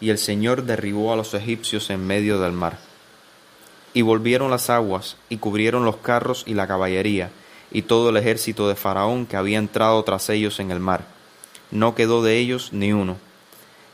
y 0.00 0.10
el 0.10 0.18
Señor 0.18 0.64
derribó 0.64 1.12
a 1.12 1.16
los 1.16 1.34
egipcios 1.34 1.90
en 1.90 2.06
medio 2.06 2.40
del 2.40 2.52
mar. 2.52 2.78
Y 3.92 4.02
volvieron 4.02 4.50
las 4.50 4.70
aguas, 4.70 5.16
y 5.28 5.38
cubrieron 5.38 5.84
los 5.84 5.96
carros 5.96 6.44
y 6.46 6.54
la 6.54 6.66
caballería, 6.66 7.30
y 7.70 7.82
todo 7.82 8.10
el 8.10 8.16
ejército 8.16 8.68
de 8.68 8.74
Faraón 8.74 9.26
que 9.26 9.36
había 9.36 9.58
entrado 9.58 10.02
tras 10.04 10.28
ellos 10.30 10.60
en 10.60 10.70
el 10.70 10.80
mar. 10.80 11.06
No 11.70 11.94
quedó 11.94 12.22
de 12.22 12.38
ellos 12.38 12.72
ni 12.72 12.92
uno. 12.92 13.16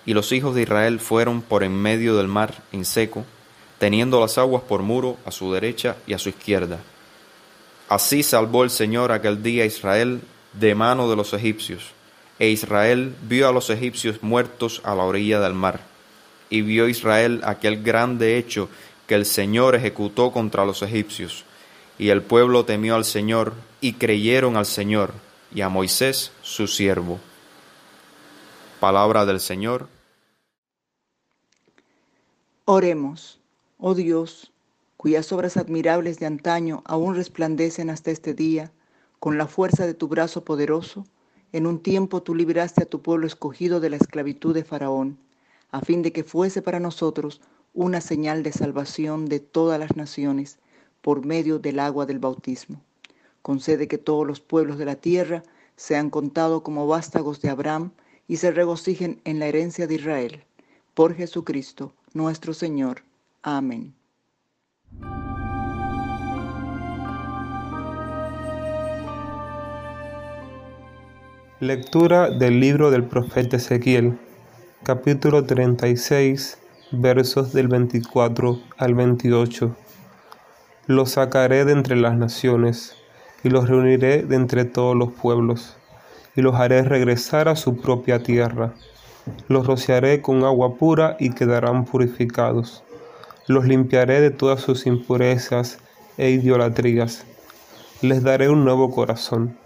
Y 0.04 0.14
los 0.14 0.32
hijos 0.32 0.54
de 0.54 0.62
Israel 0.62 1.00
fueron 1.00 1.42
por 1.42 1.62
en 1.62 1.74
medio 1.74 2.16
del 2.16 2.28
mar 2.28 2.62
en 2.72 2.84
seco, 2.84 3.24
teniendo 3.78 4.20
las 4.20 4.38
aguas 4.38 4.62
por 4.62 4.82
muro 4.82 5.16
a 5.24 5.30
su 5.30 5.52
derecha 5.52 5.96
y 6.06 6.14
a 6.14 6.18
su 6.18 6.28
izquierda. 6.28 6.78
Así 7.88 8.22
salvó 8.22 8.64
el 8.64 8.70
Señor 8.70 9.12
aquel 9.12 9.42
día 9.42 9.64
Israel 9.64 10.22
de 10.52 10.74
mano 10.74 11.10
de 11.10 11.16
los 11.16 11.32
egipcios, 11.32 11.92
e 12.38 12.48
Israel 12.48 13.14
vio 13.22 13.48
a 13.48 13.52
los 13.52 13.70
egipcios 13.70 14.22
muertos 14.22 14.80
a 14.84 14.94
la 14.94 15.04
orilla 15.04 15.40
del 15.40 15.54
mar, 15.54 15.80
y 16.50 16.62
vio 16.62 16.88
Israel 16.88 17.40
aquel 17.44 17.82
grande 17.82 18.38
hecho 18.38 18.68
que 19.06 19.14
el 19.14 19.26
Señor 19.26 19.74
ejecutó 19.74 20.32
contra 20.32 20.64
los 20.64 20.82
egipcios, 20.82 21.44
y 21.98 22.08
el 22.08 22.22
pueblo 22.22 22.64
temió 22.64 22.94
al 22.94 23.04
Señor, 23.04 23.52
y 23.80 23.94
creyeron 23.94 24.56
al 24.56 24.66
Señor, 24.66 25.12
y 25.54 25.60
a 25.60 25.68
Moisés 25.68 26.32
su 26.42 26.66
siervo. 26.66 27.20
Palabra 28.80 29.26
del 29.26 29.40
Señor. 29.40 29.88
Oremos. 32.64 33.40
Oh 33.78 33.96
Dios, 33.96 34.52
cuyas 34.96 35.32
obras 35.32 35.56
admirables 35.56 36.20
de 36.20 36.26
antaño 36.26 36.84
aún 36.84 37.16
resplandecen 37.16 37.90
hasta 37.90 38.12
este 38.12 38.34
día, 38.34 38.70
con 39.18 39.36
la 39.36 39.48
fuerza 39.48 39.84
de 39.84 39.94
tu 39.94 40.06
brazo 40.06 40.44
poderoso, 40.44 41.04
en 41.50 41.66
un 41.66 41.80
tiempo 41.80 42.22
tú 42.22 42.36
libraste 42.36 42.84
a 42.84 42.86
tu 42.86 43.02
pueblo 43.02 43.26
escogido 43.26 43.80
de 43.80 43.90
la 43.90 43.96
esclavitud 43.96 44.54
de 44.54 44.62
Faraón, 44.62 45.18
a 45.72 45.80
fin 45.80 46.02
de 46.02 46.12
que 46.12 46.22
fuese 46.22 46.62
para 46.62 46.78
nosotros 46.78 47.40
una 47.74 48.00
señal 48.00 48.44
de 48.44 48.52
salvación 48.52 49.26
de 49.26 49.40
todas 49.40 49.80
las 49.80 49.96
naciones 49.96 50.60
por 51.00 51.26
medio 51.26 51.58
del 51.58 51.80
agua 51.80 52.06
del 52.06 52.20
bautismo. 52.20 52.80
Concede 53.42 53.88
que 53.88 53.98
todos 53.98 54.24
los 54.24 54.38
pueblos 54.38 54.78
de 54.78 54.84
la 54.84 54.94
tierra 54.94 55.42
sean 55.74 56.10
contados 56.10 56.62
como 56.62 56.86
vástagos 56.86 57.40
de 57.40 57.50
Abraham 57.50 57.90
y 58.28 58.36
se 58.36 58.52
regocijen 58.52 59.20
en 59.24 59.40
la 59.40 59.48
herencia 59.48 59.88
de 59.88 59.96
Israel. 59.96 60.44
Por 60.94 61.16
Jesucristo, 61.16 61.92
nuestro 62.14 62.54
Señor. 62.54 63.02
Amén. 63.42 63.94
Lectura 71.60 72.28
del 72.30 72.58
libro 72.58 72.90
del 72.90 73.04
profeta 73.04 73.56
Ezequiel, 73.56 74.18
capítulo 74.82 75.44
36, 75.44 76.58
versos 76.90 77.52
del 77.52 77.68
24 77.68 78.60
al 78.78 78.94
28. 78.94 79.76
Los 80.88 81.12
sacaré 81.12 81.64
de 81.64 81.72
entre 81.72 81.94
las 81.94 82.16
naciones, 82.16 82.96
y 83.44 83.50
los 83.50 83.68
reuniré 83.68 84.24
de 84.24 84.34
entre 84.34 84.64
todos 84.64 84.96
los 84.96 85.12
pueblos, 85.12 85.76
y 86.34 86.42
los 86.42 86.56
haré 86.56 86.82
regresar 86.82 87.48
a 87.48 87.54
su 87.54 87.76
propia 87.76 88.22
tierra. 88.24 88.74
Los 89.48 89.66
rociaré 89.66 90.20
con 90.22 90.44
agua 90.44 90.76
pura 90.76 91.16
y 91.18 91.30
quedarán 91.30 91.84
purificados 91.84 92.82
los 93.48 93.66
limpiaré 93.66 94.20
de 94.20 94.30
todas 94.30 94.60
sus 94.60 94.86
impurezas 94.86 95.78
e 96.16 96.30
idolatrías. 96.30 97.24
Les 98.00 98.22
daré 98.22 98.48
un 98.48 98.64
nuevo 98.64 98.90
corazón 98.90 99.56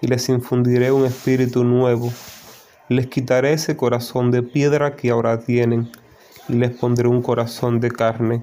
y 0.00 0.08
les 0.08 0.28
infundiré 0.28 0.90
un 0.90 1.04
espíritu 1.04 1.62
nuevo. 1.62 2.12
Les 2.88 3.06
quitaré 3.06 3.52
ese 3.52 3.76
corazón 3.76 4.30
de 4.30 4.42
piedra 4.42 4.96
que 4.96 5.10
ahora 5.10 5.40
tienen 5.40 5.90
y 6.48 6.54
les 6.54 6.70
pondré 6.72 7.08
un 7.08 7.22
corazón 7.22 7.78
de 7.78 7.90
carne. 7.90 8.42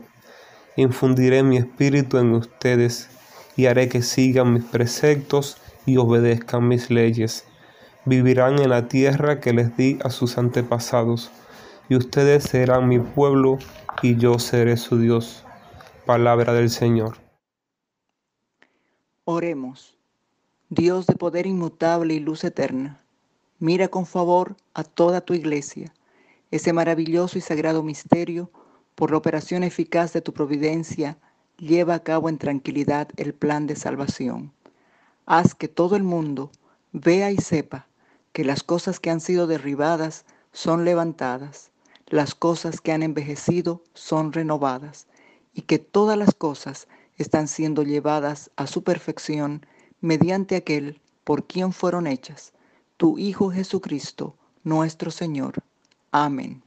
Infundiré 0.77 1.43
mi 1.43 1.57
espíritu 1.57 2.17
en 2.17 2.33
ustedes 2.33 3.09
y 3.57 3.65
haré 3.65 3.89
que 3.89 4.01
sigan 4.01 4.53
mis 4.53 4.63
preceptos 4.63 5.57
y 5.85 5.97
obedezcan 5.97 6.67
mis 6.67 6.89
leyes. 6.89 7.45
Vivirán 8.06 8.60
en 8.60 8.70
la 8.70 8.88
tierra 8.88 9.41
que 9.41 9.51
les 9.51 9.75
di 9.75 10.00
a 10.03 10.10
sus 10.10 10.38
antepasados, 10.38 11.32
y 11.89 11.98
ustedes 11.98 12.46
serán 12.46 12.88
mi 12.88 13.00
pueblo 13.00 13.60
y 14.01 14.15
yo 14.15 14.39
seré 14.39 14.77
su 14.77 14.98
Dios. 15.00 15.44
Palabra 16.06 16.53
del 16.53 16.70
Señor. 16.70 17.18
Oremos. 19.25 19.98
Dios 20.70 21.08
de 21.08 21.15
poder 21.15 21.46
inmutable 21.46 22.13
y 22.13 22.20
luz 22.20 22.46
eterna, 22.46 23.01
mira 23.60 23.89
con 23.89 24.06
favor 24.06 24.56
a 24.74 24.84
toda 24.86 25.20
tu 25.20 25.34
iglesia, 25.34 25.94
ese 26.51 26.72
maravilloso 26.72 27.38
y 27.38 27.41
sagrado 27.41 27.84
misterio, 27.84 28.50
por 28.96 29.12
la 29.12 29.18
operación 29.18 29.63
eficaz 29.63 30.13
de 30.13 30.22
tu 30.22 30.32
providencia, 30.32 31.18
lleva 31.58 31.96
a 31.96 32.03
cabo 32.03 32.29
en 32.29 32.38
tranquilidad 32.38 33.10
el 33.18 33.34
plan 33.34 33.68
de 33.68 33.75
salvación. 33.75 34.53
Haz 35.25 35.53
que 35.53 35.68
todo 35.68 35.98
el 35.98 36.03
mundo 36.03 36.50
vea 36.94 37.32
y 37.32 37.38
sepa 37.38 37.88
que 38.33 38.43
las 38.43 38.63
cosas 38.63 39.00
que 39.00 39.09
han 39.09 39.21
sido 39.21 39.48
derribadas 39.48 40.25
son 40.51 40.86
levantadas 40.86 41.69
las 42.09 42.33
cosas 42.33 42.81
que 42.81 42.91
han 42.91 43.03
envejecido 43.03 43.83
son 43.93 44.33
renovadas 44.33 45.07
y 45.53 45.62
que 45.62 45.77
todas 45.77 46.17
las 46.17 46.33
cosas 46.33 46.88
están 47.17 47.48
siendo 47.48 47.83
llevadas 47.83 48.50
a 48.55 48.65
su 48.65 48.83
perfección 48.83 49.65
mediante 50.01 50.55
aquel 50.55 51.01
por 51.24 51.45
quien 51.45 51.71
fueron 51.71 52.07
hechas, 52.07 52.53
tu 52.98 53.19
Hijo 53.19 53.51
Jesucristo, 53.51 54.36
nuestro 54.63 55.12
Señor. 55.12 55.63
Amén. 56.12 56.63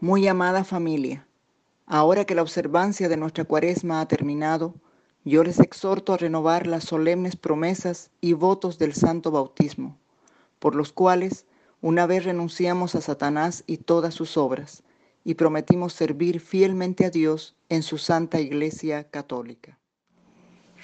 Muy 0.00 0.28
amada 0.28 0.62
familia, 0.62 1.26
ahora 1.86 2.26
que 2.26 2.34
la 2.34 2.42
observancia 2.42 3.08
de 3.08 3.16
nuestra 3.16 3.44
cuaresma 3.44 4.02
ha 4.02 4.06
terminado, 4.06 4.74
yo 5.24 5.42
les 5.42 5.58
exhorto 5.58 6.12
a 6.12 6.18
renovar 6.18 6.66
las 6.66 6.84
solemnes 6.84 7.34
promesas 7.34 8.10
y 8.20 8.34
votos 8.34 8.78
del 8.78 8.92
santo 8.92 9.30
bautismo, 9.30 9.96
por 10.58 10.74
los 10.74 10.92
cuales 10.92 11.46
una 11.80 12.06
vez 12.06 12.26
renunciamos 12.26 12.94
a 12.94 13.00
Satanás 13.00 13.64
y 13.66 13.78
todas 13.78 14.12
sus 14.12 14.36
obras, 14.36 14.82
y 15.24 15.32
prometimos 15.32 15.94
servir 15.94 16.40
fielmente 16.40 17.06
a 17.06 17.10
Dios 17.10 17.56
en 17.70 17.82
su 17.82 17.96
santa 17.96 18.38
Iglesia 18.38 19.04
católica. 19.04 19.78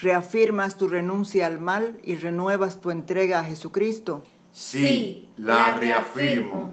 ¿Reafirmas 0.01 0.79
tu 0.79 0.89
renuncia 0.89 1.47
al 1.47 1.61
mal 1.61 2.01
y 2.03 2.15
renuevas 2.15 2.81
tu 2.81 2.91
entrega 2.91 3.41
a 3.41 3.45
Jesucristo? 3.45 4.23
Sí, 4.53 5.29
la 5.37 5.77
reafirmo. 5.77 6.73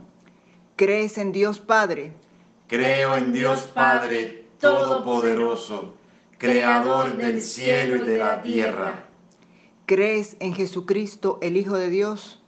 ¿Crees 0.78 1.18
en 1.18 1.34
Dios 1.34 1.60
Padre? 1.60 2.14
Creo 2.70 3.18
en 3.18 3.34
Dios 3.34 3.62
Padre 3.74 4.46
Todopoderoso, 4.60 5.96
Creador 6.38 7.18
del 7.18 7.42
cielo 7.42 7.96
y 7.96 8.08
de 8.08 8.20
la 8.20 8.44
tierra. 8.44 9.08
¿Crees 9.88 10.38
en 10.40 10.54
Jesucristo, 10.54 11.40
el 11.42 11.58
Hijo 11.58 11.76
de 11.76 11.90
Dios? 11.90 12.40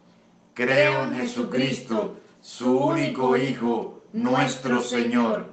Creo 0.54 1.06
en 1.06 1.16
Jesucristo, 1.16 2.18
su 2.40 2.78
único 2.78 3.36
Hijo, 3.36 4.04
nuestro 4.14 4.82
Señor. 4.82 5.48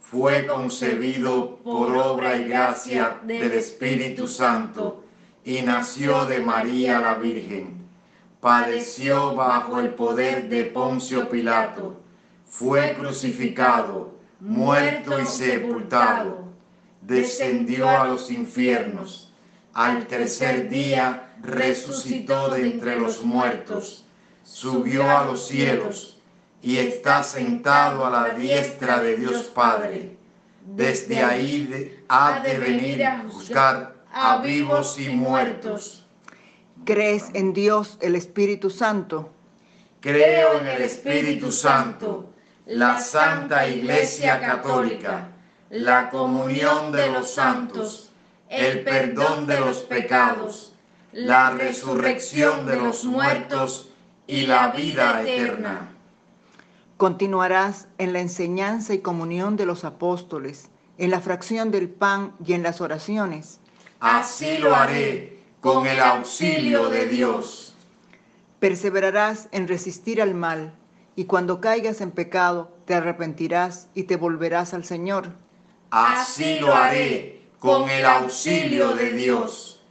fue 0.00 0.46
concebido 0.46 1.58
por 1.58 1.94
obra 1.94 2.38
y 2.38 2.48
gracia 2.48 3.20
del 3.22 3.52
Espíritu 3.52 4.26
Santo 4.26 5.04
y 5.44 5.60
nació 5.60 6.24
de 6.24 6.38
María 6.38 7.00
la 7.00 7.16
Virgen. 7.16 7.86
Padeció 8.40 9.34
bajo 9.34 9.78
el 9.78 9.90
poder 9.90 10.48
de 10.48 10.64
Poncio 10.64 11.28
Pilato, 11.28 12.00
fue 12.48 12.94
crucificado, 12.94 14.14
muerto 14.40 15.20
y 15.20 15.26
sepultado, 15.26 16.46
descendió 17.02 17.88
a 17.88 18.06
los 18.06 18.30
infiernos, 18.30 19.32
al 19.74 20.06
tercer 20.06 20.68
día 20.68 21.34
resucitó 21.42 22.48
de 22.48 22.66
entre 22.66 22.98
los 22.98 23.22
muertos, 23.22 24.06
subió 24.42 25.08
a 25.08 25.24
los 25.24 25.46
cielos 25.46 26.18
y 26.62 26.78
está 26.78 27.22
sentado 27.22 28.06
a 28.06 28.10
la 28.10 28.30
diestra 28.30 29.00
de 29.00 29.16
Dios 29.16 29.44
Padre. 29.54 30.16
Desde 30.64 31.22
ahí 31.22 31.94
ha 32.08 32.40
de 32.40 32.58
venir 32.58 33.04
a 33.04 33.24
juzgar 33.28 33.94
a 34.10 34.38
vivos 34.38 34.98
y 34.98 35.10
muertos. 35.10 36.06
¿Crees 36.84 37.26
en 37.34 37.52
Dios 37.52 37.98
el 38.00 38.16
Espíritu 38.16 38.70
Santo? 38.70 39.30
Creo 40.00 40.58
en 40.60 40.66
el 40.68 40.82
Espíritu 40.82 41.52
Santo, 41.52 42.32
la 42.66 42.98
Santa 42.98 43.68
Iglesia 43.68 44.40
Católica, 44.40 45.28
la 45.70 46.10
comunión 46.10 46.90
de 46.90 47.08
los 47.12 47.32
santos, 47.32 48.10
el 48.48 48.82
perdón 48.82 49.46
de 49.46 49.60
los 49.60 49.78
pecados, 49.78 50.72
la 51.12 51.50
resurrección 51.50 52.66
de 52.66 52.76
los 52.76 53.04
muertos 53.04 53.90
y 54.26 54.46
la 54.46 54.68
vida 54.68 55.22
eterna. 55.22 55.92
Continuarás 56.96 57.86
en 57.98 58.12
la 58.12 58.18
enseñanza 58.20 58.94
y 58.94 58.98
comunión 58.98 59.56
de 59.56 59.66
los 59.66 59.84
apóstoles, 59.84 60.68
en 60.98 61.12
la 61.12 61.20
fracción 61.20 61.70
del 61.70 61.88
pan 61.88 62.34
y 62.44 62.54
en 62.54 62.64
las 62.64 62.80
oraciones. 62.80 63.60
Así 64.00 64.58
lo 64.58 64.74
haré 64.74 65.40
con 65.60 65.86
el 65.86 66.00
auxilio 66.00 66.88
de 66.88 67.06
Dios. 67.06 67.76
Perseverarás 68.58 69.48
en 69.52 69.68
resistir 69.68 70.20
al 70.20 70.34
mal, 70.34 70.72
y 71.16 71.24
cuando 71.24 71.60
caigas 71.60 72.00
en 72.00 72.12
pecado, 72.12 72.70
te 72.84 72.94
arrepentirás 72.94 73.88
y 73.94 74.04
te 74.04 74.16
volverás 74.16 74.74
al 74.74 74.84
Señor. 74.84 75.32
Así 75.90 76.60
lo 76.60 76.74
haré 76.74 77.42
con 77.58 77.90
el 77.90 78.04
auxilio 78.04 78.94
de 78.94 79.12
Dios. 79.12 79.82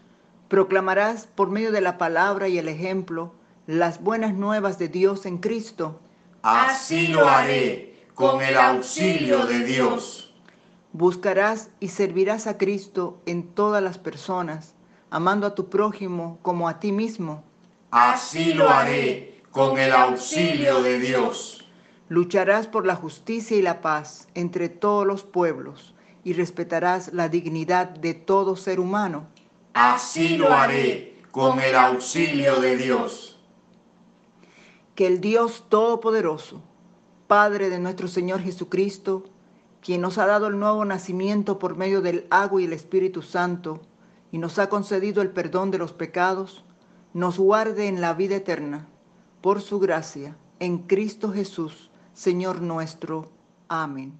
Proclamarás 0.47 1.27
por 1.27 1.49
medio 1.49 1.71
de 1.71 1.81
la 1.81 1.97
palabra 1.97 2.47
y 2.47 2.57
el 2.57 2.69
ejemplo 2.69 3.33
las 3.67 4.01
buenas 4.01 4.33
nuevas 4.33 4.77
de 4.77 4.87
Dios 4.87 5.25
en 5.25 5.39
Cristo 5.39 5.99
Así 6.47 7.07
lo 7.07 7.27
haré 7.27 8.05
con 8.13 8.39
el 8.39 8.55
auxilio 8.55 9.47
de 9.47 9.63
Dios. 9.63 10.31
Buscarás 10.93 11.71
y 11.79 11.87
servirás 11.87 12.45
a 12.45 12.59
Cristo 12.59 13.19
en 13.25 13.47
todas 13.55 13.81
las 13.81 13.97
personas, 13.97 14.75
amando 15.09 15.47
a 15.47 15.55
tu 15.55 15.71
prójimo 15.71 16.37
como 16.43 16.69
a 16.69 16.79
ti 16.79 16.91
mismo. 16.91 17.43
Así 17.89 18.53
lo 18.53 18.69
haré 18.69 19.34
con 19.55 19.77
el 19.77 19.93
auxilio 19.93 20.83
de 20.83 20.99
Dios. 20.99 21.65
Lucharás 22.09 22.67
por 22.67 22.85
la 22.85 22.97
justicia 22.97 23.55
y 23.55 23.61
la 23.61 23.79
paz 23.79 24.27
entre 24.33 24.67
todos 24.67 25.07
los 25.07 25.23
pueblos 25.23 25.95
y 26.25 26.33
respetarás 26.33 27.13
la 27.13 27.29
dignidad 27.29 27.87
de 27.87 28.15
todo 28.15 28.57
ser 28.57 28.81
humano. 28.81 29.27
Así 29.73 30.35
lo 30.35 30.51
haré 30.51 31.21
con 31.31 31.61
el 31.61 31.73
auxilio 31.73 32.59
de 32.59 32.75
Dios 32.75 33.39
que 34.93 35.07
el 35.07 35.21
Dios 35.21 35.63
Todopoderoso, 35.69 36.61
Padre 37.27 37.69
de 37.69 37.79
nuestro 37.79 38.09
Señor 38.09 38.41
Jesucristo, 38.41 39.23
quien 39.81 40.01
nos 40.01 40.17
ha 40.17 40.25
dado 40.25 40.47
el 40.47 40.59
nuevo 40.59 40.83
nacimiento 40.83 41.59
por 41.59 41.77
medio 41.77 42.01
del 42.01 42.27
agua 42.29 42.61
y 42.61 42.65
el 42.65 42.73
Espíritu 42.73 43.21
Santo, 43.21 43.79
y 44.33 44.37
nos 44.37 44.59
ha 44.59 44.67
concedido 44.67 45.21
el 45.21 45.31
perdón 45.31 45.71
de 45.71 45.77
los 45.77 45.93
pecados, 45.93 46.65
nos 47.13 47.39
guarde 47.39 47.87
en 47.87 48.01
la 48.01 48.13
vida 48.13 48.35
eterna, 48.35 48.89
por 49.45 49.61
su 49.61 49.77
gracia, 49.77 50.35
en 50.57 50.79
Cristo 50.79 51.31
Jesús, 51.31 51.91
Señor 52.15 52.63
nuestro. 52.63 53.29
Amén. 53.67 54.19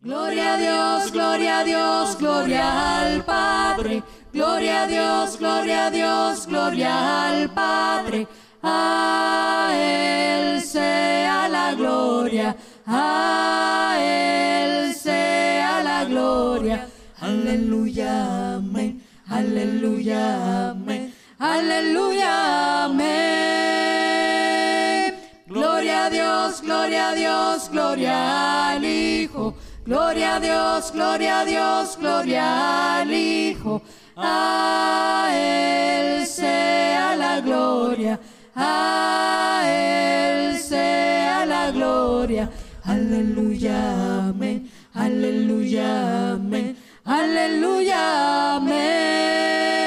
Gloria 0.00 0.54
a 0.54 0.56
Dios, 0.56 1.12
gloria 1.12 1.58
a 1.58 1.64
Dios, 1.64 2.16
gloria 2.18 3.00
al 3.02 3.22
Padre. 3.22 4.02
Gloria 4.32 4.84
a 4.84 4.86
Dios, 4.86 5.38
gloria 5.38 5.86
a 5.88 5.90
Dios, 5.90 6.46
gloria 6.46 7.28
al 7.28 7.52
Padre 7.52 8.26
a 8.62 9.72
Él 9.74 10.62
sea 10.62 11.48
la 11.48 11.74
gloria, 11.74 12.56
a 12.86 13.98
Él 14.00 14.94
sea 14.94 15.82
la 15.82 16.06
gloria. 16.06 16.88
Aleluya, 17.20 18.54
amén, 18.54 19.02
aleluya, 19.26 20.70
amén, 20.70 21.12
aleluya, 21.38 22.84
amén. 22.84 23.61
Gloria 25.82 26.06
a 26.06 26.10
Dios, 26.10 26.60
gloria 26.62 27.08
a 27.08 27.14
Dios, 27.16 27.68
gloria 27.68 28.70
al 28.70 28.84
Hijo. 28.84 29.56
Gloria 29.84 30.36
a 30.36 30.40
Dios, 30.40 30.92
gloria 30.92 31.40
a 31.40 31.44
Dios, 31.44 31.98
gloria 31.98 33.00
al 33.00 33.12
Hijo. 33.12 33.82
A 34.16 35.28
Él 35.34 36.24
sea 36.24 37.16
la 37.16 37.40
gloria 37.40 38.20
a 38.54 39.64
Él 39.66 40.56
sea 40.58 41.44
la 41.46 41.72
gloria. 41.72 42.48
Aleluya, 42.84 44.28
amén, 44.28 44.70
aleluya, 44.94 46.34
amén, 46.34 46.76
aleluya, 47.04 48.54
amén. 48.54 49.82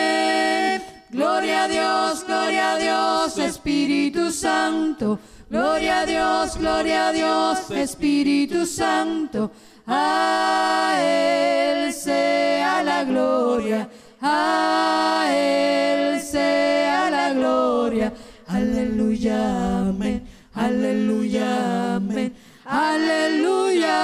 Gloria 1.09 1.63
a 1.63 1.67
Dios, 1.69 2.25
gloria 2.25 2.73
a 2.73 2.77
Dios, 2.77 3.37
Espíritu 3.37 4.29
Santo. 4.31 5.19
Gloria 5.49 6.01
a 6.01 6.05
Dios, 6.05 6.57
gloria 6.57 7.09
a 7.09 7.13
Dios, 7.13 7.69
Espíritu 7.71 8.65
Santo. 8.65 9.51
A 9.85 10.97
Él 10.99 11.93
sea 11.93 12.81
la 12.83 13.03
gloria, 13.03 13.87
a 14.21 15.27
Él 15.29 16.19
sea 16.19 17.11
la 17.11 17.33
gloria. 17.33 18.11
Aleluya, 18.47 19.89
amén. 19.89 20.27
Aleluya, 20.53 21.95
amén. 21.95 22.35
Aleluya, 22.65 23.95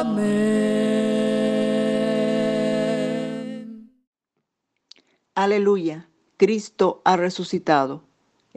amén. 0.00 0.38
Aleluya. 5.34 6.08
Cristo 6.36 7.02
ha 7.04 7.16
resucitado. 7.16 8.07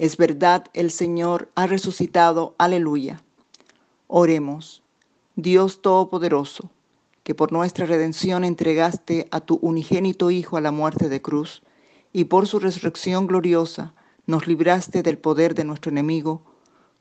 Es 0.02 0.18
verdad, 0.18 0.66
el 0.74 0.90
Señor 0.90 1.52
ha 1.54 1.68
resucitado. 1.68 2.56
Aleluya. 2.58 3.22
Oremos. 4.08 4.82
Dios 5.36 5.84
Todopoderoso, 5.84 6.72
que 7.24 7.36
por 7.36 7.52
nuestra 7.52 7.86
redención 7.86 8.44
entregaste 8.44 9.28
a 9.30 9.42
tu 9.42 9.60
unigénito 9.62 10.32
Hijo 10.32 10.58
a 10.58 10.62
la 10.62 10.72
muerte 10.72 11.08
de 11.08 11.22
cruz, 11.22 11.62
y 12.14 12.24
por 12.24 12.48
su 12.48 12.58
resurrección 12.58 13.28
gloriosa, 13.28 13.94
nos 14.26 14.48
libraste 14.48 15.04
del 15.04 15.20
poder 15.20 15.54
de 15.54 15.66
nuestro 15.66 15.92
enemigo, 15.92 16.42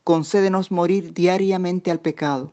concédenos 0.05 0.71
morir 0.71 1.15
diariamente 1.15 1.91
al 1.91 2.01
pecado, 2.01 2.53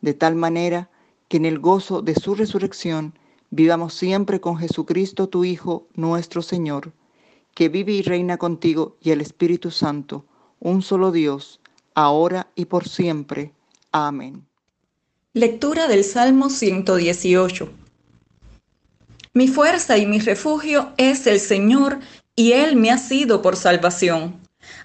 de 0.00 0.14
tal 0.14 0.36
manera 0.36 0.88
que 1.26 1.38
en 1.38 1.44
el 1.44 1.58
gozo 1.58 2.02
de 2.02 2.14
su 2.14 2.36
resurrección 2.36 3.18
vivamos 3.50 3.94
siempre 3.94 4.40
con 4.40 4.58
Jesucristo 4.58 5.28
tu 5.28 5.44
Hijo, 5.44 5.88
nuestro 5.94 6.40
Señor, 6.40 6.92
que 7.58 7.68
vive 7.68 7.90
y 7.90 8.02
reina 8.02 8.36
contigo 8.36 8.98
y 9.00 9.10
el 9.10 9.20
Espíritu 9.20 9.72
Santo, 9.72 10.24
un 10.60 10.80
solo 10.80 11.10
Dios, 11.10 11.58
ahora 11.92 12.46
y 12.54 12.66
por 12.66 12.88
siempre. 12.88 13.52
Amén. 13.90 14.46
Lectura 15.32 15.88
del 15.88 16.04
Salmo 16.04 16.50
118. 16.50 17.68
Mi 19.32 19.48
fuerza 19.48 19.98
y 19.98 20.06
mi 20.06 20.20
refugio 20.20 20.92
es 20.98 21.26
el 21.26 21.40
Señor 21.40 21.98
y 22.36 22.52
Él 22.52 22.76
me 22.76 22.92
ha 22.92 22.98
sido 22.98 23.42
por 23.42 23.56
salvación. 23.56 24.36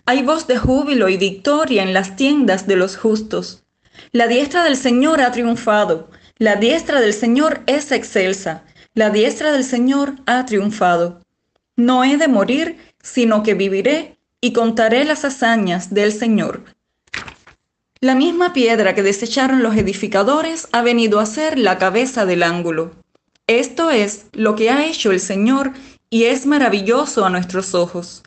Hay 0.07 0.23
voz 0.23 0.47
de 0.47 0.57
júbilo 0.57 1.09
y 1.09 1.17
victoria 1.17 1.83
en 1.83 1.93
las 1.93 2.15
tiendas 2.15 2.65
de 2.65 2.75
los 2.75 2.97
justos. 2.97 3.61
La 4.11 4.25
diestra 4.25 4.63
del 4.63 4.77
Señor 4.77 5.21
ha 5.21 5.31
triunfado, 5.31 6.09
la 6.39 6.55
diestra 6.55 7.01
del 7.01 7.13
Señor 7.13 7.61
es 7.67 7.91
excelsa, 7.91 8.63
la 8.95 9.11
diestra 9.11 9.51
del 9.51 9.63
Señor 9.63 10.15
ha 10.25 10.43
triunfado. 10.45 11.21
No 11.75 12.03
he 12.03 12.17
de 12.17 12.27
morir, 12.27 12.77
sino 13.01 13.43
que 13.43 13.53
viviré 13.53 14.17
y 14.41 14.53
contaré 14.53 15.05
las 15.05 15.25
hazañas 15.25 15.93
del 15.93 16.11
Señor. 16.13 16.63
La 17.99 18.15
misma 18.15 18.51
piedra 18.53 18.93
que 18.93 19.01
desecharon 19.01 19.63
los 19.63 19.75
edificadores 19.75 20.67
ha 20.71 20.81
venido 20.81 21.19
a 21.19 21.25
ser 21.25 21.57
la 21.57 21.77
cabeza 21.77 22.25
del 22.25 22.43
ángulo. 22.43 22.91
Esto 23.47 23.91
es 23.91 24.25
lo 24.33 24.55
que 24.55 24.69
ha 24.69 24.85
hecho 24.85 25.11
el 25.11 25.19
Señor 25.19 25.71
y 26.09 26.25
es 26.25 26.45
maravilloso 26.45 27.25
a 27.25 27.29
nuestros 27.29 27.73
ojos. 27.73 28.23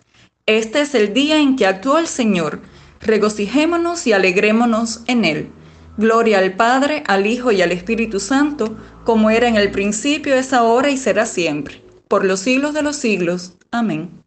Este 0.47 0.81
es 0.81 0.95
el 0.95 1.13
día 1.13 1.39
en 1.39 1.57
que 1.57 1.67
actuó 1.67 1.99
el 1.99 2.07
Señor. 2.07 2.63
Regocijémonos 3.01 4.07
y 4.07 4.13
alegrémonos 4.13 5.03
en 5.07 5.25
él. 5.25 5.51
Gloria 5.99 6.39
al 6.39 6.55
Padre, 6.55 7.05
al 7.07 7.27
Hijo 7.27 7.53
y 7.53 7.63
al 7.63 7.73
Espíritu 7.73 8.21
Santo, 8.21 8.77
como 9.05 9.31
era 9.31 9.49
en 9.49 9.57
el 9.57 9.71
principio, 9.71 10.35
es 10.35 10.53
ahora 10.53 10.91
y 10.91 10.97
será 10.99 11.27
siempre, 11.27 11.83
por 12.09 12.25
los 12.25 12.41
siglos 12.41 12.75
de 12.75 12.83
los 12.83 12.97
siglos. 12.97 13.55
Amén. 13.71 14.25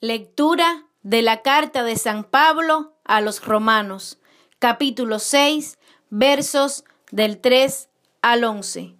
Lectura 0.00 0.86
de 1.02 1.22
la 1.22 1.42
carta 1.42 1.82
de 1.82 1.96
San 1.96 2.24
Pablo 2.24 2.94
a 3.04 3.20
los 3.20 3.44
Romanos, 3.44 4.18
capítulo 4.58 5.18
6, 5.18 5.78
versos 6.10 6.84
del 7.10 7.40
3 7.40 7.88
al 8.22 8.44
11. 8.44 8.94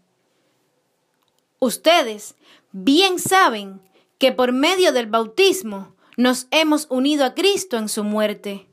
Ustedes 1.58 2.36
bien 2.72 3.18
saben 3.18 3.80
que 4.18 4.32
por 4.32 4.52
medio 4.52 4.92
del 4.92 5.06
bautismo 5.06 5.94
nos 6.16 6.46
hemos 6.50 6.86
unido 6.90 7.24
a 7.24 7.34
Cristo 7.34 7.76
en 7.76 7.88
su 7.88 8.04
muerte. 8.04 8.66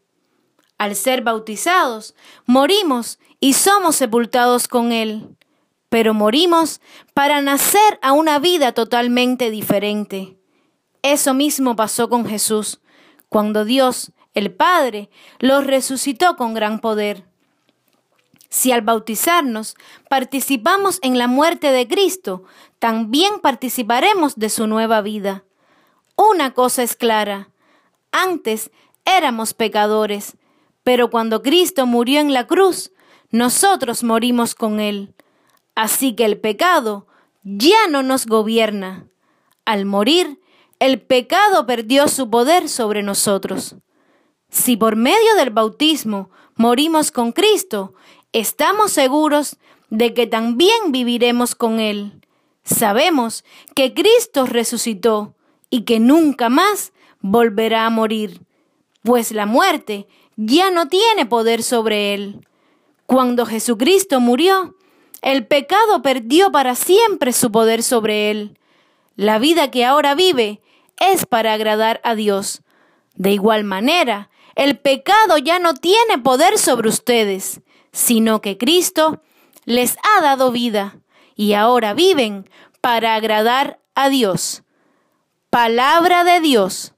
Al 0.77 0.95
ser 0.95 1.21
bautizados, 1.21 2.15
morimos 2.45 3.19
y 3.39 3.53
somos 3.53 3.95
sepultados 3.95 4.67
con 4.67 4.91
Él, 4.91 5.35
pero 5.89 6.13
morimos 6.13 6.81
para 7.13 7.41
nacer 7.41 7.99
a 8.01 8.11
una 8.11 8.39
vida 8.39 8.73
totalmente 8.73 9.51
diferente. 9.51 10.37
Eso 11.01 11.33
mismo 11.33 11.75
pasó 11.75 12.09
con 12.09 12.25
Jesús, 12.25 12.81
cuando 13.29 13.65
Dios, 13.65 14.11
el 14.33 14.53
Padre, 14.53 15.09
lo 15.39 15.61
resucitó 15.61 16.35
con 16.35 16.53
gran 16.53 16.79
poder. 16.79 17.25
Si 18.49 18.71
al 18.71 18.81
bautizarnos 18.81 19.75
participamos 20.09 20.99
en 21.01 21.17
la 21.17 21.27
muerte 21.27 21.71
de 21.71 21.87
Cristo, 21.87 22.43
también 22.79 23.39
participaremos 23.41 24.35
de 24.37 24.49
su 24.49 24.67
nueva 24.67 25.01
vida. 25.01 25.43
Una 26.15 26.53
cosa 26.53 26.83
es 26.83 26.95
clara, 26.95 27.49
antes 28.11 28.71
éramos 29.05 29.53
pecadores, 29.53 30.37
pero 30.83 31.09
cuando 31.09 31.41
Cristo 31.41 31.85
murió 31.85 32.19
en 32.19 32.33
la 32.33 32.47
cruz, 32.47 32.91
nosotros 33.29 34.03
morimos 34.03 34.55
con 34.55 34.79
Él. 34.79 35.13
Así 35.77 36.13
que 36.13 36.25
el 36.25 36.39
pecado 36.39 37.05
ya 37.43 37.87
no 37.87 38.01
nos 38.01 38.25
gobierna. 38.25 39.05
Al 39.63 39.85
morir, 39.85 40.41
el 40.79 40.99
pecado 40.99 41.67
perdió 41.67 42.07
su 42.07 42.31
poder 42.31 42.67
sobre 42.67 43.03
nosotros. 43.03 43.75
Si 44.49 44.75
por 44.75 44.95
medio 44.95 45.35
del 45.35 45.51
bautismo 45.51 46.31
morimos 46.55 47.11
con 47.11 47.31
Cristo, 47.31 47.93
estamos 48.33 48.91
seguros 48.91 49.57
de 49.91 50.15
que 50.15 50.25
también 50.25 50.91
viviremos 50.91 51.53
con 51.53 51.79
Él. 51.79 52.25
Sabemos 52.63 53.45
que 53.75 53.93
Cristo 53.93 54.47
resucitó 54.47 55.35
y 55.69 55.83
que 55.83 55.99
nunca 55.99 56.49
más 56.49 56.91
volverá 57.19 57.85
a 57.85 57.91
morir, 57.91 58.41
pues 59.03 59.31
la 59.31 59.45
muerte 59.45 60.07
ya 60.37 60.71
no 60.71 60.87
tiene 60.87 61.27
poder 61.27 61.61
sobre 61.61 62.15
Él. 62.15 62.47
Cuando 63.05 63.45
Jesucristo 63.45 64.19
murió, 64.19 64.73
el 65.21 65.45
pecado 65.45 66.01
perdió 66.01 66.51
para 66.51 66.75
siempre 66.75 67.33
su 67.33 67.51
poder 67.51 67.83
sobre 67.83 68.31
Él. 68.31 68.57
La 69.15 69.39
vida 69.39 69.71
que 69.71 69.85
ahora 69.85 70.15
vive 70.15 70.61
es 70.99 71.25
para 71.25 71.53
agradar 71.53 72.01
a 72.03 72.15
Dios. 72.15 72.61
De 73.15 73.31
igual 73.31 73.63
manera, 73.63 74.29
el 74.55 74.77
pecado 74.77 75.37
ya 75.37 75.59
no 75.59 75.73
tiene 75.73 76.17
poder 76.17 76.57
sobre 76.57 76.89
ustedes, 76.89 77.61
sino 77.91 78.41
que 78.41 78.57
Cristo 78.57 79.21
les 79.65 79.97
ha 80.03 80.21
dado 80.21 80.51
vida 80.51 80.97
y 81.35 81.53
ahora 81.53 81.93
viven 81.93 82.49
para 82.81 83.15
agradar 83.15 83.79
a 83.95 84.09
Dios. 84.09 84.63
Palabra 85.49 86.23
de 86.23 86.39
Dios. 86.41 86.93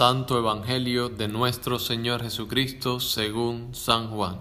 Santo 0.00 0.38
Evangelio 0.38 1.10
de 1.10 1.28
nuestro 1.28 1.78
Señor 1.78 2.22
Jesucristo 2.22 3.00
según 3.00 3.74
San 3.74 4.08
Juan. 4.08 4.38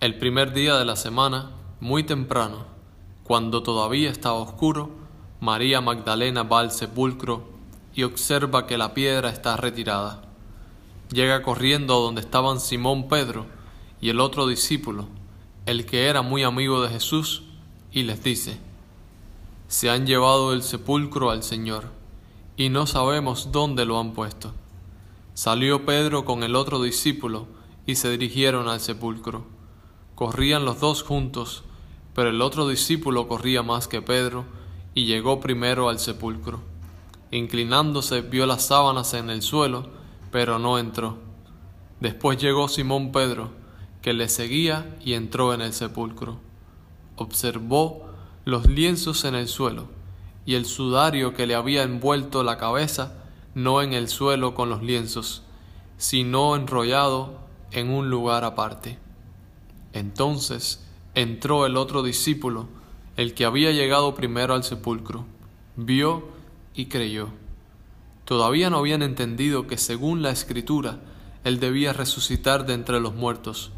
El 0.00 0.18
primer 0.18 0.52
día 0.52 0.74
de 0.74 0.84
la 0.84 0.96
semana, 0.96 1.52
muy 1.78 2.02
temprano, 2.02 2.66
cuando 3.22 3.62
todavía 3.62 4.10
estaba 4.10 4.40
oscuro, 4.40 4.90
María 5.38 5.80
Magdalena 5.80 6.42
va 6.42 6.58
al 6.58 6.72
sepulcro 6.72 7.44
y 7.94 8.02
observa 8.02 8.66
que 8.66 8.76
la 8.76 8.92
piedra 8.92 9.28
está 9.30 9.56
retirada. 9.56 10.22
Llega 11.12 11.44
corriendo 11.44 11.94
a 11.94 12.00
donde 12.00 12.22
estaban 12.22 12.58
Simón 12.58 13.06
Pedro 13.06 13.46
y 14.00 14.08
el 14.08 14.18
otro 14.18 14.48
discípulo, 14.48 15.06
el 15.66 15.86
que 15.86 16.08
era 16.08 16.22
muy 16.22 16.42
amigo 16.42 16.82
de 16.82 16.88
Jesús, 16.88 17.44
y 17.92 18.02
les 18.02 18.24
dice, 18.24 18.58
Se 19.68 19.90
han 19.90 20.08
llevado 20.08 20.50
del 20.50 20.64
sepulcro 20.64 21.30
al 21.30 21.44
Señor 21.44 21.93
y 22.56 22.68
no 22.68 22.86
sabemos 22.86 23.50
dónde 23.50 23.84
lo 23.84 23.98
han 23.98 24.12
puesto. 24.12 24.52
Salió 25.34 25.84
Pedro 25.84 26.24
con 26.24 26.44
el 26.44 26.54
otro 26.54 26.80
discípulo 26.80 27.48
y 27.86 27.96
se 27.96 28.10
dirigieron 28.10 28.68
al 28.68 28.80
sepulcro. 28.80 29.44
Corrían 30.14 30.64
los 30.64 30.78
dos 30.78 31.02
juntos, 31.02 31.64
pero 32.14 32.30
el 32.30 32.40
otro 32.40 32.68
discípulo 32.68 33.26
corría 33.26 33.62
más 33.62 33.88
que 33.88 34.00
Pedro 34.00 34.44
y 34.94 35.06
llegó 35.06 35.40
primero 35.40 35.88
al 35.88 35.98
sepulcro. 35.98 36.60
Inclinándose 37.32 38.20
vio 38.20 38.46
las 38.46 38.66
sábanas 38.66 39.12
en 39.14 39.28
el 39.30 39.42
suelo, 39.42 39.88
pero 40.30 40.60
no 40.60 40.78
entró. 40.78 41.18
Después 41.98 42.38
llegó 42.38 42.68
Simón 42.68 43.10
Pedro, 43.10 43.50
que 44.02 44.12
le 44.12 44.28
seguía 44.28 44.96
y 45.04 45.14
entró 45.14 45.52
en 45.52 45.60
el 45.60 45.72
sepulcro. 45.72 46.38
Observó 47.16 48.06
los 48.44 48.66
lienzos 48.66 49.24
en 49.24 49.34
el 49.34 49.48
suelo 49.48 49.88
y 50.46 50.54
el 50.54 50.66
sudario 50.66 51.34
que 51.34 51.46
le 51.46 51.54
había 51.54 51.82
envuelto 51.82 52.42
la 52.42 52.58
cabeza, 52.58 53.14
no 53.54 53.82
en 53.82 53.92
el 53.92 54.08
suelo 54.08 54.54
con 54.54 54.68
los 54.68 54.82
lienzos, 54.82 55.42
sino 55.96 56.56
enrollado 56.56 57.38
en 57.70 57.90
un 57.90 58.10
lugar 58.10 58.44
aparte. 58.44 58.98
Entonces 59.92 60.84
entró 61.14 61.66
el 61.66 61.76
otro 61.76 62.02
discípulo, 62.02 62.68
el 63.16 63.34
que 63.34 63.44
había 63.44 63.70
llegado 63.70 64.14
primero 64.14 64.54
al 64.54 64.64
sepulcro, 64.64 65.24
vio 65.76 66.28
y 66.74 66.86
creyó. 66.86 67.28
Todavía 68.24 68.70
no 68.70 68.78
habían 68.78 69.02
entendido 69.02 69.66
que 69.66 69.78
según 69.78 70.22
la 70.22 70.30
escritura, 70.30 70.98
él 71.44 71.60
debía 71.60 71.92
resucitar 71.92 72.66
de 72.66 72.74
entre 72.74 73.00
los 73.00 73.14
muertos. 73.14 73.70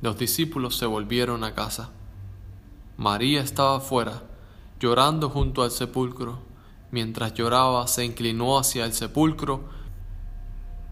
Los 0.00 0.18
discípulos 0.18 0.76
se 0.76 0.86
volvieron 0.86 1.44
a 1.44 1.54
casa. 1.54 1.90
María 2.96 3.42
estaba 3.42 3.78
fuera, 3.80 4.22
llorando 4.80 5.28
junto 5.28 5.62
al 5.62 5.70
sepulcro. 5.70 6.48
mientras 6.90 7.34
lloraba, 7.34 7.86
se 7.86 8.04
inclinó 8.04 8.58
hacia 8.58 8.84
el 8.84 8.92
sepulcro 8.92 9.68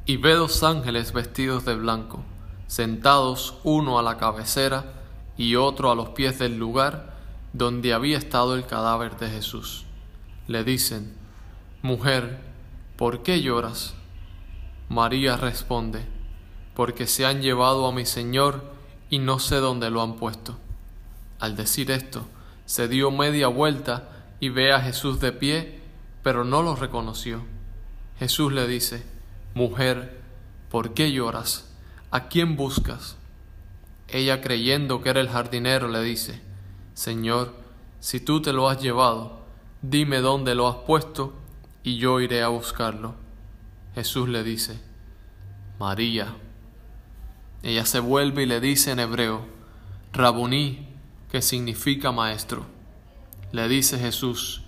y 0.06 0.16
ve 0.16 0.34
dos 0.34 0.62
ángeles 0.62 1.12
vestidos 1.12 1.64
de 1.64 1.74
blanco, 1.74 2.22
sentados 2.68 3.58
uno 3.64 3.98
a 3.98 4.02
la 4.02 4.16
cabecera 4.16 4.92
y 5.36 5.56
otro 5.56 5.90
a 5.90 5.96
los 5.96 6.10
pies 6.10 6.38
del 6.38 6.56
lugar 6.56 7.16
donde 7.52 7.94
había 7.94 8.16
estado 8.18 8.54
el 8.54 8.64
cadáver 8.66 9.16
de 9.16 9.28
Jesús. 9.28 9.86
Le 10.46 10.62
dicen, 10.62 11.16
Mujer, 11.82 12.38
¿por 12.96 13.22
qué 13.22 13.42
lloras? 13.42 13.94
María 14.88 15.36
responde, 15.36 16.06
Porque 16.74 17.06
se 17.06 17.26
han 17.26 17.42
llevado 17.42 17.86
a 17.86 17.92
mi 17.92 18.06
Señor 18.06 18.72
y 19.10 19.18
no 19.18 19.40
sé 19.40 19.56
dónde 19.56 19.90
lo 19.90 20.00
han 20.02 20.14
puesto. 20.14 20.56
Al 21.40 21.56
decir 21.56 21.90
esto, 21.90 22.26
se 22.68 22.86
dio 22.86 23.10
media 23.10 23.48
vuelta 23.48 24.10
y 24.40 24.50
ve 24.50 24.74
a 24.74 24.80
Jesús 24.82 25.20
de 25.20 25.32
pie, 25.32 25.80
pero 26.22 26.44
no 26.44 26.62
lo 26.62 26.76
reconoció. 26.76 27.42
Jesús 28.18 28.52
le 28.52 28.66
dice, 28.66 29.06
Mujer, 29.54 30.20
¿por 30.70 30.92
qué 30.92 31.10
lloras? 31.10 31.74
¿A 32.10 32.28
quién 32.28 32.56
buscas? 32.56 33.16
Ella 34.06 34.42
creyendo 34.42 35.00
que 35.00 35.08
era 35.08 35.22
el 35.22 35.30
jardinero 35.30 35.88
le 35.88 36.02
dice, 36.02 36.42
Señor, 36.92 37.54
si 38.00 38.20
tú 38.20 38.42
te 38.42 38.52
lo 38.52 38.68
has 38.68 38.82
llevado, 38.82 39.46
dime 39.80 40.18
dónde 40.18 40.54
lo 40.54 40.68
has 40.68 40.76
puesto 40.86 41.32
y 41.82 41.96
yo 41.96 42.20
iré 42.20 42.42
a 42.42 42.48
buscarlo. 42.48 43.14
Jesús 43.94 44.28
le 44.28 44.44
dice, 44.44 44.78
María. 45.78 46.36
Ella 47.62 47.86
se 47.86 48.00
vuelve 48.00 48.42
y 48.42 48.46
le 48.46 48.60
dice 48.60 48.90
en 48.90 49.00
hebreo, 49.00 49.40
Rabuní, 50.12 50.87
que 51.30 51.42
significa 51.42 52.12
maestro. 52.12 52.66
Le 53.52 53.68
dice 53.68 53.98
Jesús, 53.98 54.62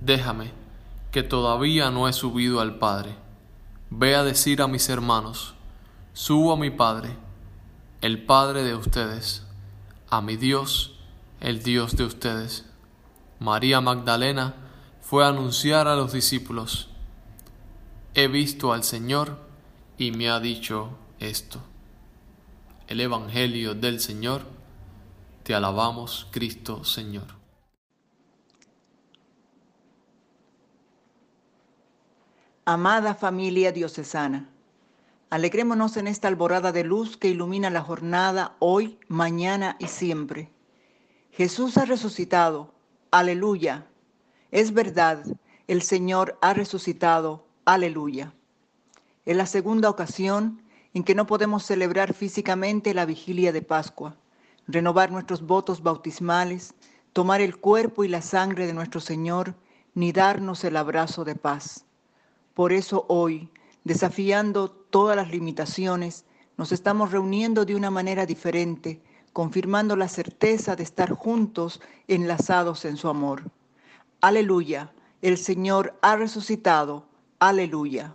déjame, 0.00 0.52
que 1.10 1.22
todavía 1.22 1.90
no 1.90 2.08
he 2.08 2.12
subido 2.12 2.60
al 2.60 2.78
Padre. 2.78 3.14
Ve 3.90 4.14
a 4.14 4.22
decir 4.22 4.60
a 4.60 4.66
mis 4.66 4.88
hermanos, 4.88 5.54
subo 6.12 6.52
a 6.52 6.56
mi 6.56 6.70
Padre, 6.70 7.16
el 8.00 8.24
Padre 8.24 8.62
de 8.64 8.74
ustedes, 8.74 9.46
a 10.10 10.20
mi 10.20 10.36
Dios, 10.36 10.98
el 11.40 11.62
Dios 11.62 11.96
de 11.96 12.04
ustedes. 12.04 12.66
María 13.38 13.80
Magdalena 13.80 14.54
fue 15.00 15.24
a 15.24 15.28
anunciar 15.28 15.88
a 15.88 15.96
los 15.96 16.12
discípulos, 16.12 16.88
he 18.14 18.28
visto 18.28 18.72
al 18.72 18.82
Señor 18.82 19.38
y 19.98 20.10
me 20.10 20.30
ha 20.30 20.40
dicho 20.40 20.98
esto. 21.20 21.60
El 22.88 23.00
Evangelio 23.00 23.74
del 23.74 24.00
Señor, 24.00 24.55
te 25.46 25.54
alabamos 25.54 26.26
Cristo 26.32 26.82
Señor. 26.82 27.28
Amada 32.64 33.14
familia 33.14 33.70
diocesana, 33.70 34.50
alegrémonos 35.30 35.96
en 35.98 36.08
esta 36.08 36.26
alborada 36.26 36.72
de 36.72 36.82
luz 36.82 37.16
que 37.16 37.28
ilumina 37.28 37.70
la 37.70 37.80
jornada 37.80 38.56
hoy, 38.58 38.98
mañana 39.06 39.76
y 39.78 39.86
siempre. 39.86 40.50
Jesús 41.30 41.76
ha 41.76 41.84
resucitado, 41.84 42.74
aleluya. 43.12 43.86
Es 44.50 44.74
verdad, 44.74 45.24
el 45.68 45.82
Señor 45.82 46.36
ha 46.42 46.54
resucitado, 46.54 47.46
aleluya. 47.64 48.34
Es 49.24 49.36
la 49.36 49.46
segunda 49.46 49.90
ocasión 49.90 50.60
en 50.92 51.04
que 51.04 51.14
no 51.14 51.28
podemos 51.28 51.64
celebrar 51.64 52.14
físicamente 52.14 52.94
la 52.94 53.06
vigilia 53.06 53.52
de 53.52 53.62
Pascua, 53.62 54.16
renovar 54.66 55.10
nuestros 55.10 55.42
votos 55.42 55.82
bautismales, 55.82 56.74
tomar 57.12 57.40
el 57.40 57.56
cuerpo 57.56 58.04
y 58.04 58.08
la 58.08 58.22
sangre 58.22 58.66
de 58.66 58.74
nuestro 58.74 59.00
Señor, 59.00 59.54
ni 59.94 60.12
darnos 60.12 60.64
el 60.64 60.76
abrazo 60.76 61.24
de 61.24 61.34
paz. 61.34 61.84
Por 62.54 62.72
eso 62.72 63.06
hoy, 63.08 63.50
desafiando 63.84 64.70
todas 64.70 65.16
las 65.16 65.30
limitaciones, 65.30 66.24
nos 66.56 66.72
estamos 66.72 67.12
reuniendo 67.12 67.64
de 67.64 67.74
una 67.74 67.90
manera 67.90 68.26
diferente, 68.26 69.00
confirmando 69.32 69.96
la 69.96 70.08
certeza 70.08 70.76
de 70.76 70.82
estar 70.82 71.12
juntos, 71.12 71.80
enlazados 72.08 72.84
en 72.84 72.96
su 72.96 73.08
amor. 73.08 73.42
Aleluya, 74.20 74.92
el 75.22 75.36
Señor 75.36 75.94
ha 76.00 76.16
resucitado. 76.16 77.06
Aleluya. 77.38 78.14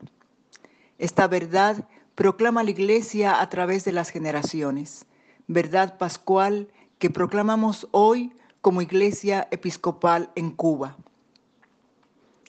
Esta 0.97 1.27
verdad 1.27 1.87
proclama 2.15 2.63
la 2.63 2.71
Iglesia 2.71 3.41
a 3.41 3.49
través 3.49 3.85
de 3.85 3.91
las 3.91 4.09
generaciones, 4.09 5.05
verdad 5.53 5.97
pascual 5.97 6.67
que 6.99 7.09
proclamamos 7.09 7.87
hoy 7.91 8.33
como 8.61 8.81
Iglesia 8.81 9.47
Episcopal 9.51 10.29
en 10.35 10.51
Cuba. 10.51 10.97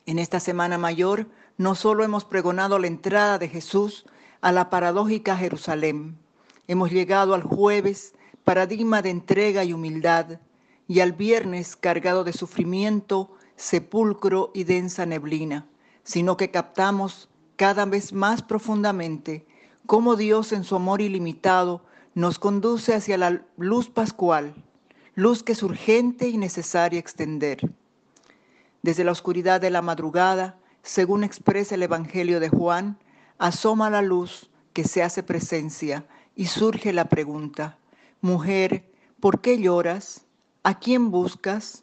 En 0.07 0.19
esta 0.19 0.41
Semana 0.41 0.79
Mayor, 0.79 1.27
no 1.57 1.75
solo 1.75 2.05
hemos 2.05 2.25
pregonado 2.25 2.79
la 2.79 2.87
entrada 2.87 3.39
de 3.39 3.49
Jesús 3.49 4.05
a 4.41 4.53
la 4.53 4.69
paradójica 4.69 5.37
Jerusalén, 5.37 6.19
hemos 6.67 6.91
llegado 6.91 7.35
al 7.35 7.43
jueves, 7.43 8.15
paradigma 8.45 9.03
de 9.03 9.11
entrega 9.11 9.65
y 9.65 9.73
humildad, 9.73 10.41
y 10.89 11.01
al 11.01 11.13
viernes 11.13 11.77
cargado 11.77 12.25
de 12.25 12.33
sufrimiento, 12.33 13.31
sepulcro 13.57 14.51
y 14.53 14.65
densa 14.65 15.07
neblina, 15.07 15.67
sino 16.03 16.37
que 16.37 16.51
captamos 16.51 17.29
cada 17.57 17.85
vez 17.85 18.13
más 18.13 18.43
profundamente 18.43 19.47
cómo 19.87 20.17
Dios 20.17 20.53
en 20.53 20.65
su 20.65 20.75
amor 20.75 21.01
ilimitado 21.01 21.85
nos 22.15 22.39
conduce 22.39 22.95
hacia 22.95 23.17
la 23.17 23.43
luz 23.57 23.89
pascual, 23.89 24.55
luz 25.15 25.43
que 25.43 25.53
es 25.53 25.63
urgente 25.63 26.29
y 26.29 26.37
necesaria 26.37 26.99
extender. 26.99 27.61
Desde 28.83 29.05
la 29.05 29.13
oscuridad 29.13 29.61
de 29.61 29.71
la 29.71 29.83
madrugada, 29.83 30.59
según 30.83 31.25
expresa 31.25 31.75
el 31.75 31.83
Evangelio 31.83 32.41
de 32.41 32.49
Juan, 32.49 32.99
asoma 33.39 33.91
la 33.91 34.03
luz 34.03 34.51
que 34.73 34.85
se 34.85 35.03
hace 35.03 35.23
presencia 35.23 36.05
y 36.35 36.47
surge 36.47 36.93
la 36.93 37.07
pregunta, 37.07 37.79
Mujer, 38.21 38.85
¿por 39.21 39.41
qué 39.41 39.59
lloras? 39.59 40.23
¿A 40.63 40.79
quién 40.79 41.11
buscas? 41.11 41.83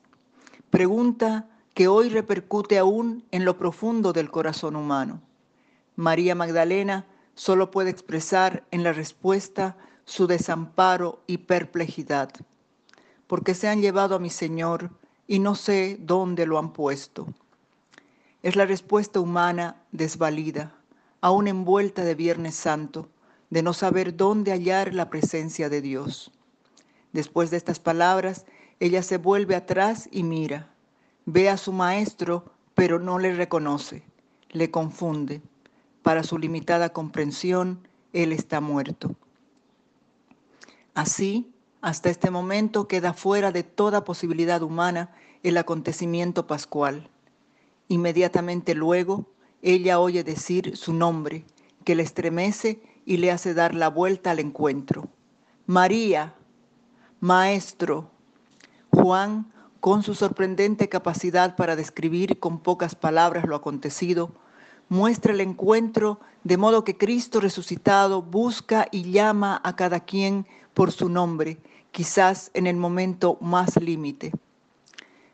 Pregunta 0.70 1.48
que 1.74 1.88
hoy 1.88 2.10
repercute 2.10 2.78
aún 2.78 3.26
en 3.32 3.46
lo 3.46 3.58
profundo 3.58 4.14
del 4.14 4.32
corazón 4.32 4.76
humano. 4.76 5.22
María 5.96 6.36
Magdalena 6.36 7.06
solo 7.36 7.72
puede 7.72 7.90
expresar 7.90 8.64
en 8.72 8.84
la 8.84 8.94
respuesta 8.94 9.76
su 10.10 10.26
desamparo 10.26 11.22
y 11.28 11.38
perplejidad, 11.38 12.32
porque 13.28 13.54
se 13.54 13.68
han 13.68 13.80
llevado 13.80 14.16
a 14.16 14.20
mi 14.20 14.32
Señor 14.32 14.90
y 15.28 15.38
no 15.38 15.54
sé 15.54 15.98
dónde 16.00 16.48
lo 16.48 16.58
han 16.58 16.74
puesto. 16.74 17.28
Es 18.42 18.56
la 18.56 18.66
respuesta 18.66 19.20
humana 19.20 19.84
desvalida, 19.92 20.74
aún 21.22 21.48
envuelta 21.48 22.04
de 22.04 22.16
Viernes 22.16 22.56
Santo, 22.56 23.08
de 23.52 23.62
no 23.62 23.74
saber 23.74 24.18
dónde 24.18 24.52
hallar 24.52 24.96
la 24.96 25.12
presencia 25.12 25.70
de 25.70 25.80
Dios. 25.80 26.32
Después 27.14 27.52
de 27.52 27.58
estas 27.58 27.80
palabras, 27.80 28.48
ella 28.80 29.04
se 29.04 29.18
vuelve 29.18 29.56
atrás 29.56 30.10
y 30.12 30.24
mira. 30.24 30.74
Ve 31.26 31.50
a 31.50 31.58
su 31.58 31.72
maestro, 31.72 32.52
pero 32.74 32.98
no 32.98 33.20
le 33.20 33.36
reconoce, 33.36 34.02
le 34.50 34.72
confunde. 34.72 35.44
Para 36.02 36.24
su 36.24 36.40
limitada 36.40 36.90
comprensión, 36.94 37.88
él 38.12 38.32
está 38.32 38.60
muerto. 38.60 39.16
Así, 41.00 41.50
hasta 41.80 42.10
este 42.10 42.30
momento 42.30 42.90
queda 42.90 43.14
fuera 43.14 43.54
de 43.54 43.64
toda 43.64 44.04
posibilidad 44.04 44.62
humana 44.62 45.16
el 45.44 45.56
acontecimiento 45.56 46.46
pascual. 46.46 47.10
Inmediatamente 47.88 48.76
luego, 48.76 49.26
ella 49.62 50.02
oye 50.02 50.26
decir 50.26 50.76
su 50.76 50.92
nombre, 50.92 51.46
que 51.86 51.96
le 51.96 52.04
estremece 52.04 52.82
y 53.06 53.16
le 53.16 53.32
hace 53.32 53.54
dar 53.54 53.76
la 53.76 53.88
vuelta 53.88 54.32
al 54.32 54.40
encuentro. 54.40 55.08
María, 55.68 56.36
Maestro. 57.22 58.12
Juan, 58.92 59.54
con 59.80 60.04
su 60.04 60.16
sorprendente 60.16 60.90
capacidad 60.90 61.56
para 61.56 61.78
describir 61.78 62.40
con 62.40 62.60
pocas 62.60 62.96
palabras 62.96 63.46
lo 63.48 63.56
acontecido, 63.56 64.34
muestra 64.90 65.32
el 65.32 65.40
encuentro 65.40 66.20
de 66.44 66.58
modo 66.58 66.84
que 66.84 66.98
Cristo 66.98 67.40
resucitado 67.40 68.22
busca 68.22 68.90
y 68.92 69.12
llama 69.12 69.62
a 69.64 69.78
cada 69.78 70.02
quien 70.02 70.46
por 70.74 70.92
su 70.92 71.10
nombre, 71.10 71.58
quizás 71.92 72.52
en 72.54 72.68
el 72.68 72.78
momento 72.78 73.38
más 73.42 73.76
límite. 73.82 74.32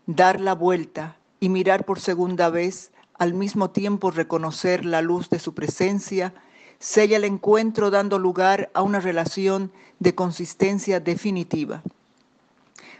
Dar 0.06 0.40
la 0.40 0.54
vuelta 0.54 1.18
y 1.40 1.50
mirar 1.50 1.86
por 1.86 2.00
segunda 2.00 2.50
vez, 2.50 2.92
al 3.18 3.34
mismo 3.34 3.70
tiempo 3.70 4.12
reconocer 4.12 4.86
la 4.86 5.02
luz 5.02 5.30
de 5.30 5.40
su 5.40 5.54
presencia, 5.54 6.34
sella 6.80 7.18
el 7.18 7.24
encuentro 7.24 7.92
dando 7.92 8.20
lugar 8.20 8.70
a 8.74 8.82
una 8.82 9.00
relación 9.00 9.72
de 10.00 10.16
consistencia 10.16 11.00
definitiva. 11.00 11.82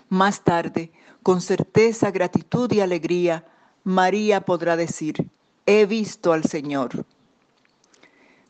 Más 0.10 0.42
tarde, 0.42 0.92
con 1.24 1.42
certeza, 1.42 2.12
gratitud 2.12 2.72
y 2.72 2.80
alegría, 2.80 3.46
María 3.84 4.42
podrá 4.42 4.76
decir, 4.76 5.30
he 5.66 5.86
visto 5.86 6.34
al 6.34 6.44
Señor. 6.44 7.06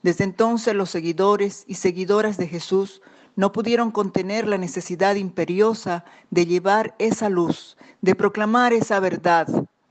Desde 0.04 0.24
entonces 0.24 0.76
los 0.76 0.90
seguidores 0.90 1.64
y 1.68 1.76
seguidoras 1.76 2.38
de 2.38 2.48
Jesús 2.48 3.02
no 3.36 3.52
pudieron 3.52 3.92
contener 3.92 4.48
la 4.48 4.58
necesidad 4.58 5.16
imperiosa 5.16 6.06
de 6.32 6.46
llevar 6.46 6.96
esa 7.00 7.30
luz, 7.30 7.78
de 8.02 8.16
proclamar 8.16 8.74
esa 8.74 9.00
verdad. 9.00 9.48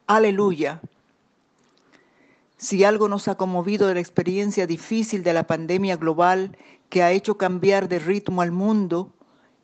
Aleluya. 0.07 0.81
Si 2.57 2.85
algo 2.85 3.09
nos 3.09 3.29
ha 3.29 3.35
conmovido 3.35 3.89
de 3.89 3.95
la 3.95 4.01
experiencia 4.01 4.67
difícil 4.67 5.23
de 5.23 5.35
la 5.35 5.47
pandemia 5.47 5.97
global 5.97 6.57
que 6.89 7.03
ha 7.03 7.13
hecho 7.13 7.37
cambiar 7.37 7.89
de 7.89 7.99
ritmo 7.99 8.41
al 8.41 8.53
mundo, 8.53 9.13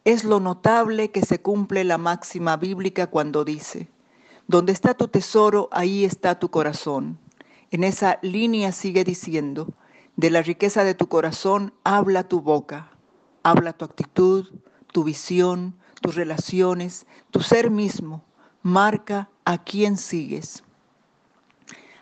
es 0.05 0.25
lo 0.25 0.40
notable 0.40 1.11
que 1.11 1.23
se 1.23 1.40
cumple 1.40 1.85
la 1.85 1.99
máxima 1.99 2.57
bíblica 2.57 3.07
cuando 3.07 3.45
dice, 3.45 3.88
donde 4.49 4.73
está 4.73 4.95
tu 4.95 5.09
tesoro, 5.09 5.69
ahí 5.73 6.05
está 6.05 6.38
tu 6.38 6.51
corazón. 6.51 7.19
En 7.71 7.85
esa 7.85 8.19
línea 8.23 8.73
sigue 8.73 9.05
diciendo, 9.05 9.69
de 10.16 10.31
la 10.31 10.43
riqueza 10.43 10.85
de 10.85 10.95
tu 10.95 11.09
corazón 11.09 11.73
habla 11.85 12.25
tu 12.29 12.40
boca, 12.40 12.90
habla 13.42 13.72
tu 13.72 13.85
actitud, 13.85 14.46
tu 14.92 15.05
visión, 15.05 15.74
tus 16.00 16.14
relaciones, 16.14 17.07
tu 17.31 17.40
ser 17.40 17.70
mismo, 17.70 18.24
marca 18.62 19.29
a 19.44 19.59
quién 19.59 19.96
sigues. 19.96 20.62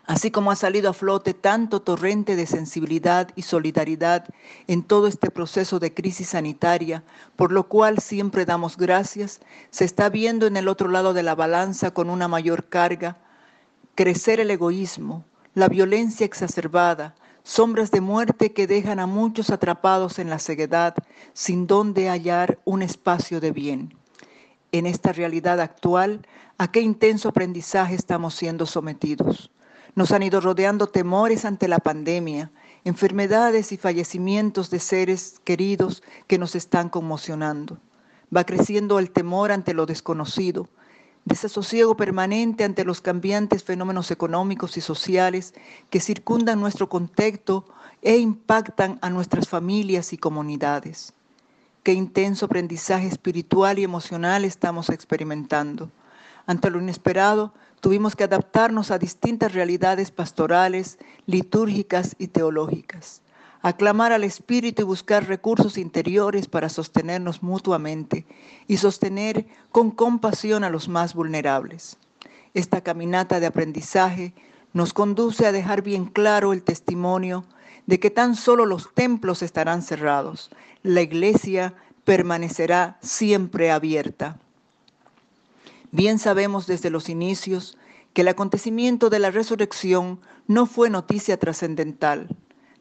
Así 0.05 0.31
como 0.31 0.49
ha 0.49 0.55
salido 0.55 0.89
a 0.89 0.93
flote 0.93 1.35
tanto 1.35 1.81
torrente 1.81 2.35
de 2.35 2.47
sensibilidad 2.47 3.29
y 3.35 3.43
solidaridad 3.43 4.25
en 4.65 4.81
todo 4.81 5.05
este 5.05 5.29
proceso 5.29 5.79
de 5.79 5.93
crisis 5.93 6.29
sanitaria, 6.29 7.03
por 7.35 7.51
lo 7.51 7.67
cual 7.67 7.99
siempre 7.99 8.45
damos 8.45 8.75
gracias, 8.75 9.39
se 9.69 9.85
está 9.85 10.09
viendo 10.09 10.47
en 10.47 10.57
el 10.57 10.67
otro 10.67 10.87
lado 10.87 11.13
de 11.13 11.21
la 11.21 11.35
balanza 11.35 11.91
con 11.91 12.09
una 12.09 12.27
mayor 12.27 12.69
carga 12.69 13.17
crecer 13.99 14.39
el 14.39 14.49
egoísmo, 14.49 15.25
la 15.55 15.67
violencia 15.67 16.25
exacerbada, 16.25 17.15
sombras 17.49 17.89
de 17.89 17.99
muerte 17.99 18.53
que 18.53 18.67
dejan 18.67 18.99
a 18.99 19.07
muchos 19.07 19.49
atrapados 19.49 20.19
en 20.19 20.29
la 20.29 20.37
ceguedad 20.37 20.93
sin 21.33 21.65
donde 21.65 22.07
hallar 22.07 22.59
un 22.63 22.83
espacio 22.83 23.39
de 23.39 23.51
bien. 23.51 23.97
En 24.71 24.85
esta 24.85 25.13
realidad 25.13 25.59
actual, 25.59 26.27
¿a 26.59 26.71
qué 26.71 26.81
intenso 26.81 27.27
aprendizaje 27.27 27.95
estamos 27.95 28.35
siendo 28.35 28.67
sometidos? 28.67 29.49
Nos 29.95 30.11
han 30.11 30.21
ido 30.21 30.41
rodeando 30.41 30.89
temores 30.89 31.43
ante 31.43 31.67
la 31.67 31.79
pandemia, 31.79 32.51
enfermedades 32.83 33.71
y 33.71 33.77
fallecimientos 33.77 34.69
de 34.69 34.79
seres 34.79 35.41
queridos 35.43 36.03
que 36.27 36.37
nos 36.37 36.53
están 36.53 36.87
conmocionando. 36.87 37.79
Va 38.35 38.43
creciendo 38.43 38.99
el 38.99 39.09
temor 39.09 39.51
ante 39.51 39.73
lo 39.73 39.87
desconocido, 39.87 40.69
desasosiego 41.25 41.95
permanente 41.95 42.63
ante 42.63 42.85
los 42.85 43.01
cambiantes 43.01 43.63
fenómenos 43.63 44.11
económicos 44.11 44.77
y 44.77 44.81
sociales 44.81 45.53
que 45.89 45.99
circundan 45.99 46.59
nuestro 46.59 46.89
contexto 46.89 47.65
e 48.01 48.17
impactan 48.17 48.97
a 49.01 49.09
nuestras 49.09 49.47
familias 49.47 50.13
y 50.13 50.17
comunidades. 50.17 51.13
Qué 51.83 51.93
intenso 51.93 52.45
aprendizaje 52.45 53.07
espiritual 53.07 53.79
y 53.79 53.83
emocional 53.83 54.45
estamos 54.45 54.89
experimentando. 54.89 55.89
Ante 56.45 56.69
lo 56.69 56.79
inesperado, 56.79 57.53
tuvimos 57.79 58.15
que 58.15 58.25
adaptarnos 58.25 58.91
a 58.91 58.97
distintas 58.97 59.53
realidades 59.53 60.11
pastorales, 60.11 60.97
litúrgicas 61.25 62.15
y 62.19 62.27
teológicas, 62.27 63.21
aclamar 63.61 64.11
al 64.11 64.23
Espíritu 64.23 64.81
y 64.81 64.85
buscar 64.85 65.27
recursos 65.27 65.77
interiores 65.77 66.47
para 66.47 66.69
sostenernos 66.69 67.43
mutuamente 67.43 68.25
y 68.67 68.77
sostener 68.77 69.45
con 69.71 69.91
compasión 69.91 70.63
a 70.63 70.69
los 70.69 70.87
más 70.87 71.13
vulnerables. 71.13 71.97
Esta 72.53 72.81
caminata 72.81 73.39
de 73.39 73.47
aprendizaje 73.47 74.33
nos 74.73 74.93
conduce 74.93 75.45
a 75.45 75.51
dejar 75.51 75.81
bien 75.81 76.05
claro 76.05 76.53
el 76.53 76.63
testimonio 76.63 77.45
de 77.85 77.99
que 77.99 78.09
tan 78.09 78.35
solo 78.35 78.65
los 78.65 78.93
templos 78.93 79.41
estarán 79.41 79.81
cerrados, 79.81 80.51
la 80.83 81.01
iglesia 81.01 81.73
permanecerá 82.05 82.97
siempre 83.01 83.71
abierta. 83.71 84.39
Bien 85.91 86.19
sabemos 86.19 86.67
desde 86.67 86.91
los 86.91 87.09
inicios 87.09 87.77
que 88.13 88.21
el 88.21 88.27
acontecimiento 88.27 89.09
de 89.09 89.19
la 89.19 89.31
resurrección 89.31 90.19
no 90.47 90.65
fue 90.65 90.89
noticia 90.89 91.37
trascendental, 91.37 92.29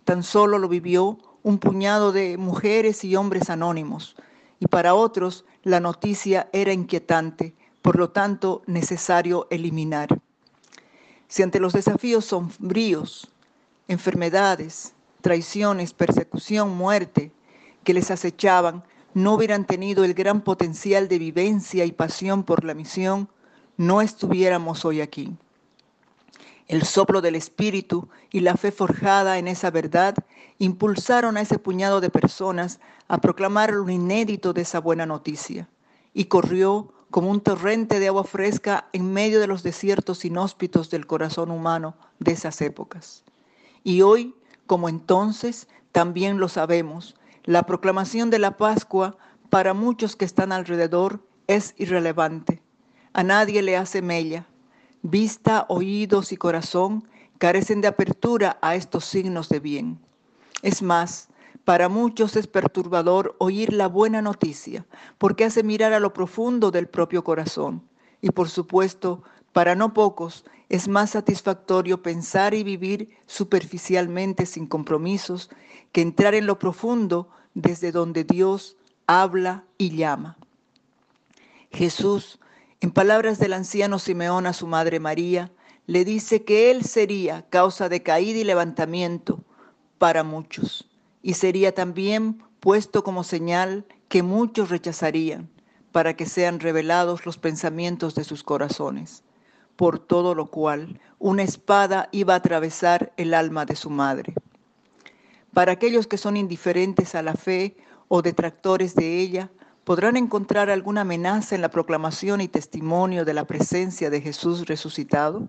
tan 0.09 0.23
solo 0.23 0.59
lo 0.59 0.71
vivió 0.71 1.19
un 1.43 1.59
puñado 1.59 2.13
de 2.13 2.39
mujeres 2.39 3.05
y 3.05 3.15
hombres 3.15 3.51
anónimos, 3.51 4.17
y 4.59 4.67
para 4.67 4.95
otros 4.95 5.45
la 5.65 5.81
noticia 5.81 6.49
era 6.55 6.73
inquietante, 6.73 7.55
por 7.83 7.99
lo 7.99 8.09
tanto 8.09 8.63
necesario 8.65 9.47
eliminar. 9.51 10.19
Si 11.27 11.43
ante 11.43 11.61
los 11.61 11.75
desafíos 11.75 12.25
sombríos, 12.25 13.29
enfermedades, 13.87 14.95
traiciones, 15.21 15.93
persecución, 15.93 16.75
muerte 16.75 17.31
que 17.85 17.93
les 17.93 18.11
acechaban, 18.11 18.85
no 19.13 19.35
hubieran 19.35 19.67
tenido 19.67 20.05
el 20.05 20.15
gran 20.15 20.41
potencial 20.41 21.09
de 21.09 21.19
vivencia 21.19 21.85
y 21.85 21.93
pasión 21.93 22.45
por 22.45 22.65
la 22.65 22.73
misión, 22.73 23.29
no 23.77 24.01
estuviéramos 24.01 24.87
hoy 24.87 25.03
aquí. 25.03 25.37
El 26.69 26.83
soplo 26.83 27.23
del 27.23 27.35
Espíritu 27.35 28.09
y 28.31 28.41
la 28.41 28.55
fe 28.55 28.71
forjada 28.73 29.39
en 29.39 29.49
esa 29.49 29.71
verdad 29.71 30.15
impulsaron 30.59 31.39
a 31.39 31.41
ese 31.41 31.59
puñado 31.59 32.03
de 32.03 32.11
personas 32.11 32.79
a 33.09 33.23
proclamar 33.23 33.73
lo 33.73 33.89
inédito 33.89 34.53
de 34.53 34.63
esa 34.63 34.79
buena 34.79 35.07
noticia, 35.07 35.67
y 36.13 36.27
corrió 36.27 36.93
como 37.11 37.31
un 37.31 37.41
torrente 37.41 37.99
de 37.99 38.09
agua 38.09 38.25
fresca 38.25 38.89
en 38.93 39.13
medio 39.13 39.41
de 39.41 39.47
los 39.47 39.63
desiertos 39.63 40.27
inhóspitos 40.27 40.91
del 40.91 41.07
corazón 41.07 41.51
humano 41.51 41.97
de 42.19 42.33
esas 42.33 42.61
épocas. 42.61 43.25
Y 43.83 44.03
hoy, 44.03 44.35
como 44.67 44.91
entonces, 44.91 45.69
también 45.93 46.39
lo 46.39 46.49
sabemos, 46.49 47.15
la 47.45 47.63
proclamación 47.63 48.29
de 48.29 48.41
la 48.41 48.59
Pascua 48.59 49.17
para 49.49 49.73
muchos 49.73 50.17
que 50.17 50.27
están 50.27 50.53
alrededor 50.53 51.25
es 51.47 51.75
irrelevante. 51.79 52.61
A 53.15 53.23
nadie 53.23 53.63
le 53.63 53.79
hace 53.79 54.03
mella. 54.03 54.47
Vista, 55.03 55.67
oídos 55.69 56.33
y 56.33 56.37
corazón 56.37 57.09
carecen 57.39 57.81
de 57.81 57.89
apertura 57.89 58.59
a 58.63 58.75
estos 58.75 59.05
signos 59.05 59.49
de 59.49 59.61
bien. 59.61 59.99
Es 60.63 60.83
más, 60.83 61.29
para 61.65 61.89
muchos 61.89 62.35
es 62.35 62.47
perturbador 62.47 63.37
oír 63.39 63.73
la 63.73 63.87
buena 63.87 64.23
noticia, 64.23 64.87
porque 65.19 65.45
hace 65.45 65.63
mirar 65.63 65.93
a 65.93 66.01
lo 66.01 66.13
profundo 66.13 66.71
del 66.71 66.89
propio 66.89 67.23
corazón. 67.23 67.83
Y 68.21 68.31
por 68.31 68.49
supuesto, 68.49 69.23
para 69.53 69.77
no 69.77 69.95
pocos 69.95 70.45
es 70.69 70.89
más 70.89 71.11
satisfactorio 71.11 72.03
pensar 72.03 72.53
y 72.55 72.65
vivir 72.65 73.11
superficialmente 73.27 74.47
sin 74.47 74.67
compromisos 74.67 75.49
que 75.93 76.01
entrar 76.03 76.35
en 76.35 76.47
lo 76.47 76.59
profundo 76.59 77.29
desde 77.55 77.93
donde 77.93 78.25
Dios 78.25 78.77
habla 79.07 79.65
y 79.79 79.97
llama. 79.97 80.37
Jesús, 81.71 82.41
en 82.81 82.93
palabras 82.93 83.39
del 83.39 83.55
anciano 83.55 83.99
Simeón 83.99 84.47
a 84.47 84.53
su 84.53 84.67
madre 84.67 85.01
María, 85.01 85.51
le 85.87 86.05
dice 86.05 86.45
que 86.45 86.71
Él 86.71 86.85
sería 86.85 87.45
causa 87.49 87.89
de 87.89 88.03
caída 88.03 88.39
y 88.39 88.45
levantamiento 88.45 89.43
para 89.99 90.23
muchos, 90.23 90.89
y 91.23 91.35
sería 91.35 91.75
también 91.75 92.43
puesto 92.61 93.03
como 93.03 93.25
señal 93.25 93.85
que 94.09 94.23
muchos 94.23 94.71
rechazarían, 94.71 95.51
para 95.91 96.15
que 96.15 96.27
sean 96.27 96.61
revelados 96.61 97.27
los 97.27 97.37
pensamientos 97.37 98.15
de 98.15 98.23
sus 98.23 98.45
corazones, 98.45 99.25
por 99.75 99.99
todo 99.99 100.37
lo 100.37 100.47
cual 100.47 101.01
una 101.19 101.43
espada 101.43 102.09
iba 102.13 102.35
a 102.35 102.37
atravesar 102.37 103.13
el 103.17 103.35
alma 103.35 103.65
de 103.65 103.75
su 103.75 103.91
madre. 103.91 104.35
Para 105.53 105.73
aquellos 105.73 106.07
que 106.07 106.19
son 106.19 106.37
indiferentes 106.37 107.17
a 107.17 107.23
la 107.23 107.35
fe 107.35 107.77
o 108.07 108.23
detractores 108.23 108.95
de 108.95 109.19
ella, 109.19 109.51
podrán 109.89 110.19
encontrar 110.19 110.69
alguna 110.69 111.01
amenaza 111.01 111.55
en 111.55 111.63
la 111.63 111.71
proclamación 111.71 112.43
y 112.43 112.49
testimonio 112.49 113.25
de 113.25 113.33
la 113.33 113.47
presencia 113.47 114.11
de 114.11 114.21
Jesús 114.21 114.67
resucitado. 114.67 115.49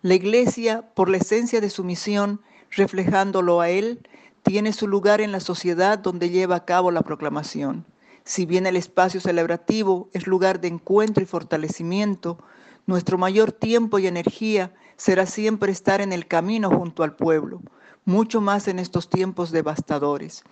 La 0.00 0.14
Iglesia, 0.14 0.88
por 0.94 1.10
la 1.10 1.18
esencia 1.18 1.60
de 1.60 1.68
su 1.68 1.84
misión, 1.84 2.40
reflejándolo 2.70 3.60
a 3.60 3.68
Él, 3.68 4.08
tiene 4.44 4.72
su 4.72 4.88
lugar 4.88 5.20
en 5.20 5.30
la 5.30 5.40
sociedad 5.40 5.98
donde 5.98 6.30
lleva 6.30 6.56
a 6.56 6.64
cabo 6.64 6.90
la 6.90 7.02
proclamación. 7.02 7.84
Si 8.24 8.46
bien 8.46 8.64
el 8.64 8.76
espacio 8.76 9.20
celebrativo 9.20 10.08
es 10.14 10.26
lugar 10.26 10.58
de 10.62 10.68
encuentro 10.68 11.22
y 11.22 11.26
fortalecimiento, 11.26 12.38
nuestro 12.86 13.18
mayor 13.18 13.52
tiempo 13.52 13.98
y 13.98 14.06
energía 14.06 14.72
será 14.96 15.26
siempre 15.26 15.70
estar 15.70 16.00
en 16.00 16.14
el 16.14 16.26
camino 16.26 16.70
junto 16.70 17.02
al 17.02 17.14
pueblo, 17.14 17.60
mucho 18.06 18.40
más 18.40 18.68
en 18.68 18.78
estos 18.78 19.10
tiempos 19.10 19.52
devastadores. 19.52 20.44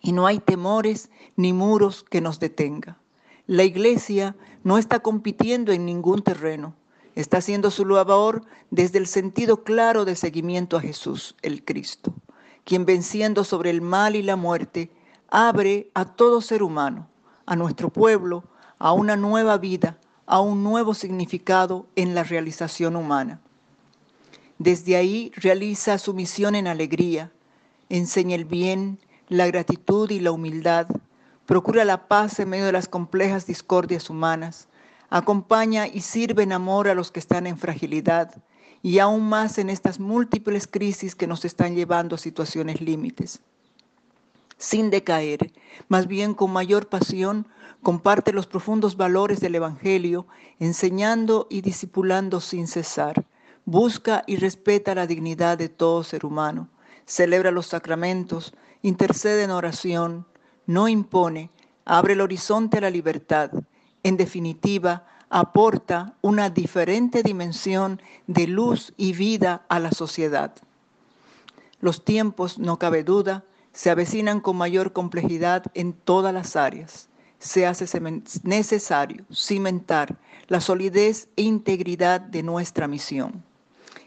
Y 0.00 0.12
no 0.12 0.26
hay 0.26 0.38
temores 0.38 1.10
ni 1.36 1.52
muros 1.52 2.04
que 2.08 2.20
nos 2.20 2.40
detenga. 2.40 2.98
La 3.46 3.64
iglesia 3.64 4.36
no 4.62 4.78
está 4.78 5.00
compitiendo 5.00 5.72
en 5.72 5.86
ningún 5.86 6.22
terreno, 6.22 6.74
está 7.14 7.38
haciendo 7.38 7.70
su 7.70 7.84
labor 7.86 8.44
desde 8.70 8.98
el 8.98 9.06
sentido 9.06 9.64
claro 9.64 10.04
de 10.04 10.14
seguimiento 10.14 10.76
a 10.76 10.80
Jesús, 10.80 11.34
el 11.42 11.64
Cristo, 11.64 12.12
quien 12.64 12.84
venciendo 12.84 13.44
sobre 13.44 13.70
el 13.70 13.80
mal 13.80 14.16
y 14.16 14.22
la 14.22 14.36
muerte, 14.36 14.90
abre 15.30 15.90
a 15.94 16.04
todo 16.04 16.40
ser 16.40 16.62
humano, 16.62 17.08
a 17.46 17.56
nuestro 17.56 17.88
pueblo, 17.88 18.44
a 18.78 18.92
una 18.92 19.16
nueva 19.16 19.56
vida, 19.58 19.98
a 20.26 20.40
un 20.40 20.62
nuevo 20.62 20.94
significado 20.94 21.86
en 21.96 22.14
la 22.14 22.22
realización 22.22 22.96
humana. 22.96 23.40
Desde 24.58 24.96
ahí 24.96 25.32
realiza 25.36 25.98
su 25.98 26.12
misión 26.12 26.54
en 26.54 26.66
alegría, 26.66 27.32
enseña 27.88 28.34
el 28.34 28.44
bien, 28.44 28.98
la 29.28 29.46
gratitud 29.46 30.10
y 30.10 30.20
la 30.20 30.32
humildad, 30.32 30.86
procura 31.46 31.84
la 31.84 32.08
paz 32.08 32.38
en 32.40 32.48
medio 32.48 32.66
de 32.66 32.72
las 32.72 32.88
complejas 32.88 33.46
discordias 33.46 34.10
humanas, 34.10 34.68
acompaña 35.10 35.86
y 35.86 36.00
sirve 36.00 36.42
en 36.42 36.52
amor 36.52 36.88
a 36.88 36.94
los 36.94 37.10
que 37.10 37.20
están 37.20 37.46
en 37.46 37.58
fragilidad 37.58 38.34
y 38.82 38.98
aún 38.98 39.28
más 39.28 39.58
en 39.58 39.70
estas 39.70 39.98
múltiples 39.98 40.66
crisis 40.66 41.14
que 41.14 41.26
nos 41.26 41.44
están 41.44 41.74
llevando 41.74 42.14
a 42.14 42.18
situaciones 42.18 42.80
límites. 42.80 43.40
Sin 44.56 44.90
decaer, 44.90 45.52
más 45.88 46.06
bien 46.06 46.34
con 46.34 46.52
mayor 46.52 46.88
pasión, 46.88 47.46
comparte 47.82 48.32
los 48.32 48.46
profundos 48.46 48.96
valores 48.96 49.40
del 49.40 49.54
Evangelio, 49.54 50.26
enseñando 50.58 51.46
y 51.48 51.60
discipulando 51.60 52.40
sin 52.40 52.66
cesar. 52.66 53.24
Busca 53.64 54.24
y 54.26 54.36
respeta 54.36 54.94
la 54.94 55.06
dignidad 55.06 55.58
de 55.58 55.68
todo 55.68 56.02
ser 56.02 56.24
humano. 56.24 56.68
Celebra 57.06 57.50
los 57.50 57.66
sacramentos, 57.66 58.52
intercede 58.82 59.44
en 59.44 59.50
oración, 59.50 60.26
no 60.66 60.88
impone, 60.88 61.50
abre 61.84 62.12
el 62.12 62.20
horizonte 62.20 62.78
a 62.78 62.82
la 62.82 62.90
libertad. 62.90 63.50
En 64.02 64.16
definitiva, 64.16 65.06
aporta 65.30 66.14
una 66.22 66.50
diferente 66.50 67.22
dimensión 67.22 68.00
de 68.26 68.46
luz 68.46 68.92
y 68.96 69.12
vida 69.12 69.64
a 69.68 69.78
la 69.78 69.92
sociedad. 69.92 70.54
Los 71.80 72.04
tiempos, 72.04 72.58
no 72.58 72.78
cabe 72.78 73.04
duda, 73.04 73.44
se 73.72 73.90
avecinan 73.90 74.40
con 74.40 74.56
mayor 74.56 74.92
complejidad 74.92 75.64
en 75.74 75.92
todas 75.92 76.34
las 76.34 76.56
áreas. 76.56 77.08
Se 77.38 77.66
hace 77.66 77.86
necesario 78.42 79.24
cimentar 79.32 80.18
la 80.48 80.60
solidez 80.60 81.28
e 81.36 81.42
integridad 81.42 82.20
de 82.20 82.42
nuestra 82.42 82.88
misión. 82.88 83.44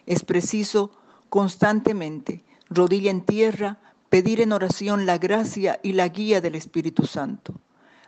Es 0.06 0.24
preciso 0.24 0.92
constantemente, 1.30 2.44
rodilla 2.70 3.12
en 3.12 3.22
tierra, 3.22 3.80
pedir 4.12 4.42
en 4.42 4.52
oración 4.52 5.06
la 5.06 5.18
gracia 5.18 5.80
y 5.82 5.94
la 5.94 6.10
guía 6.10 6.42
del 6.42 6.56
Espíritu 6.56 7.06
Santo. 7.06 7.54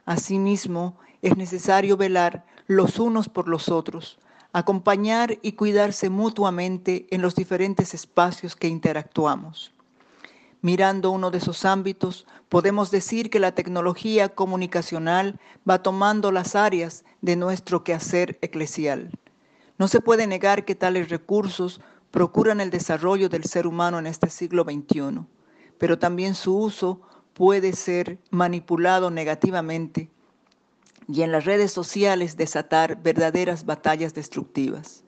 Asimismo, 0.03 0.97
es 1.21 1.37
necesario 1.37 1.95
velar 1.95 2.45
los 2.67 2.99
unos 2.99 3.29
por 3.29 3.47
los 3.47 3.69
otros, 3.69 4.19
acompañar 4.51 5.39
y 5.41 5.53
cuidarse 5.53 6.09
mutuamente 6.09 7.07
en 7.09 7.21
los 7.21 7.35
diferentes 7.35 7.93
espacios 7.93 8.57
que 8.57 8.67
interactuamos. 8.67 9.71
Mirando 10.61 11.09
uno 11.09 11.31
de 11.31 11.37
esos 11.37 11.63
ámbitos, 11.63 12.27
podemos 12.49 12.91
decir 12.91 13.29
que 13.29 13.39
la 13.39 13.53
tecnología 13.55 14.27
comunicacional 14.27 15.39
va 15.67 15.81
tomando 15.81 16.33
las 16.33 16.53
áreas 16.57 17.05
de 17.21 17.37
nuestro 17.37 17.85
quehacer 17.85 18.37
eclesial. 18.41 19.09
No 19.77 19.87
se 19.87 20.01
puede 20.01 20.27
negar 20.27 20.65
que 20.65 20.75
tales 20.75 21.07
recursos 21.07 21.79
procuran 22.11 22.59
el 22.59 22.71
desarrollo 22.71 23.29
del 23.29 23.45
ser 23.45 23.65
humano 23.65 23.99
en 23.99 24.07
este 24.07 24.29
siglo 24.29 24.65
XXI, 24.65 25.25
pero 25.83 25.99
también 25.99 26.33
su 26.33 26.57
uso 26.57 27.01
puede 27.33 27.73
ser 27.73 28.17
manipulado 28.29 29.11
negativamente 29.11 30.09
y 31.09 31.23
en 31.23 31.33
las 31.33 31.43
redes 31.43 31.73
sociales 31.73 32.37
desatar 32.37 33.03
verdaderas 33.03 33.65
batallas 33.65 34.13
destructivas. 34.13 35.03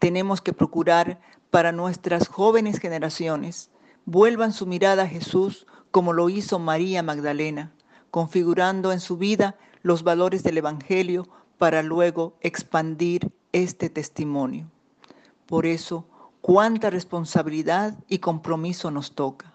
Tenemos 0.00 0.40
que 0.40 0.52
procurar 0.52 1.20
para 1.52 1.70
nuestras 1.70 2.26
jóvenes 2.26 2.80
generaciones 2.80 3.70
vuelvan 4.04 4.52
su 4.52 4.66
mirada 4.66 5.04
a 5.04 5.06
Jesús 5.06 5.68
como 5.92 6.12
lo 6.12 6.28
hizo 6.28 6.58
María 6.58 7.04
Magdalena, 7.04 7.70
configurando 8.10 8.90
en 8.90 8.98
su 8.98 9.18
vida 9.18 9.54
los 9.82 10.02
valores 10.02 10.42
del 10.42 10.58
Evangelio 10.58 11.28
para 11.58 11.80
luego 11.84 12.34
expandir 12.40 13.30
este 13.52 13.88
testimonio. 13.88 14.68
Por 15.46 15.64
eso, 15.64 16.08
cuánta 16.40 16.90
responsabilidad 16.90 17.96
y 18.08 18.18
compromiso 18.18 18.90
nos 18.90 19.14
toca. 19.14 19.51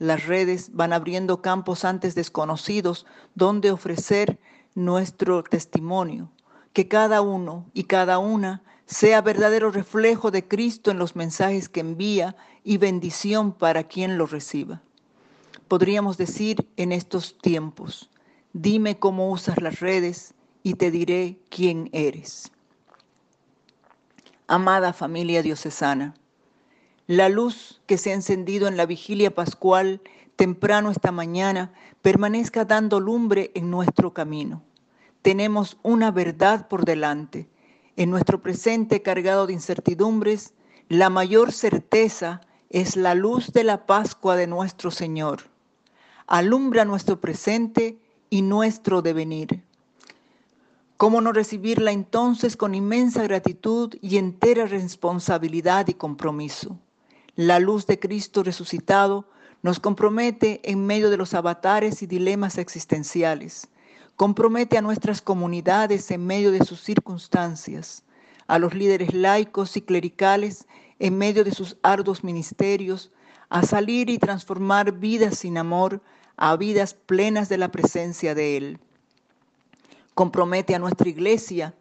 Las 0.00 0.24
redes 0.24 0.70
van 0.72 0.94
abriendo 0.94 1.42
campos 1.42 1.84
antes 1.84 2.14
desconocidos 2.14 3.04
donde 3.34 3.70
ofrecer 3.70 4.38
nuestro 4.74 5.42
testimonio, 5.42 6.30
que 6.72 6.88
cada 6.88 7.20
uno 7.20 7.66
y 7.74 7.84
cada 7.84 8.18
una 8.18 8.62
sea 8.86 9.20
verdadero 9.20 9.70
reflejo 9.70 10.30
de 10.30 10.48
Cristo 10.48 10.90
en 10.90 10.98
los 10.98 11.16
mensajes 11.16 11.68
que 11.68 11.80
envía 11.80 12.34
y 12.64 12.78
bendición 12.78 13.52
para 13.52 13.84
quien 13.84 14.16
lo 14.16 14.24
reciba. 14.24 14.80
Podríamos 15.68 16.16
decir 16.16 16.66
en 16.78 16.92
estos 16.92 17.36
tiempos, 17.36 18.08
dime 18.54 18.98
cómo 18.98 19.30
usas 19.30 19.60
las 19.60 19.80
redes 19.80 20.32
y 20.62 20.74
te 20.74 20.90
diré 20.90 21.38
quién 21.50 21.90
eres. 21.92 22.50
Amada 24.46 24.94
familia 24.94 25.42
diocesana, 25.42 26.14
la 27.10 27.28
luz 27.28 27.80
que 27.86 27.98
se 27.98 28.12
ha 28.12 28.14
encendido 28.14 28.68
en 28.68 28.76
la 28.76 28.86
vigilia 28.86 29.34
pascual 29.34 30.00
temprano 30.36 30.92
esta 30.92 31.10
mañana 31.10 31.72
permanezca 32.02 32.64
dando 32.64 33.00
lumbre 33.00 33.50
en 33.56 33.68
nuestro 33.68 34.14
camino. 34.14 34.62
Tenemos 35.20 35.76
una 35.82 36.12
verdad 36.12 36.68
por 36.68 36.84
delante. 36.84 37.48
En 37.96 38.10
nuestro 38.10 38.40
presente 38.40 39.02
cargado 39.02 39.48
de 39.48 39.54
incertidumbres, 39.54 40.54
la 40.88 41.10
mayor 41.10 41.50
certeza 41.50 42.42
es 42.68 42.94
la 42.94 43.16
luz 43.16 43.52
de 43.52 43.64
la 43.64 43.86
Pascua 43.86 44.36
de 44.36 44.46
nuestro 44.46 44.92
Señor. 44.92 45.50
Alumbra 46.28 46.84
nuestro 46.84 47.20
presente 47.20 47.98
y 48.30 48.42
nuestro 48.42 49.02
devenir. 49.02 49.64
¿Cómo 50.96 51.20
no 51.20 51.32
recibirla 51.32 51.90
entonces 51.90 52.56
con 52.56 52.76
inmensa 52.76 53.24
gratitud 53.24 53.96
y 54.00 54.16
entera 54.16 54.66
responsabilidad 54.66 55.88
y 55.88 55.94
compromiso? 55.94 56.78
La 57.40 57.58
luz 57.58 57.86
de 57.86 57.98
Cristo 57.98 58.42
resucitado 58.42 59.24
nos 59.62 59.80
compromete 59.80 60.60
en 60.62 60.84
medio 60.84 61.08
de 61.08 61.16
los 61.16 61.32
avatares 61.32 62.02
y 62.02 62.06
dilemas 62.06 62.58
existenciales. 62.58 63.66
Compromete 64.14 64.76
a 64.76 64.82
nuestras 64.82 65.22
comunidades 65.22 66.10
en 66.10 66.26
medio 66.26 66.52
de 66.52 66.62
sus 66.66 66.82
circunstancias, 66.82 68.02
a 68.46 68.58
los 68.58 68.74
líderes 68.74 69.14
laicos 69.14 69.74
y 69.78 69.80
clericales 69.80 70.66
en 70.98 71.16
medio 71.16 71.42
de 71.42 71.52
sus 71.52 71.78
arduos 71.82 72.24
ministerios, 72.24 73.10
a 73.48 73.62
salir 73.62 74.10
y 74.10 74.18
transformar 74.18 74.92
vidas 74.92 75.38
sin 75.38 75.56
amor 75.56 76.02
a 76.36 76.54
vidas 76.58 76.92
plenas 76.92 77.48
de 77.48 77.56
la 77.56 77.70
presencia 77.70 78.34
de 78.34 78.58
Él. 78.58 78.78
Compromete 80.12 80.74
a 80.74 80.78
nuestra 80.78 81.08
iglesia 81.08 81.74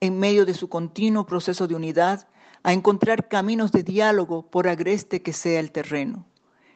en 0.00 0.18
medio 0.18 0.44
de 0.44 0.54
su 0.54 0.68
continuo 0.68 1.26
proceso 1.26 1.68
de 1.68 1.76
unidad 1.76 2.26
a 2.66 2.72
encontrar 2.72 3.28
caminos 3.28 3.70
de 3.70 3.84
diálogo 3.84 4.50
por 4.50 4.66
agreste 4.66 5.22
que 5.22 5.32
sea 5.32 5.60
el 5.60 5.70
terreno. 5.70 6.26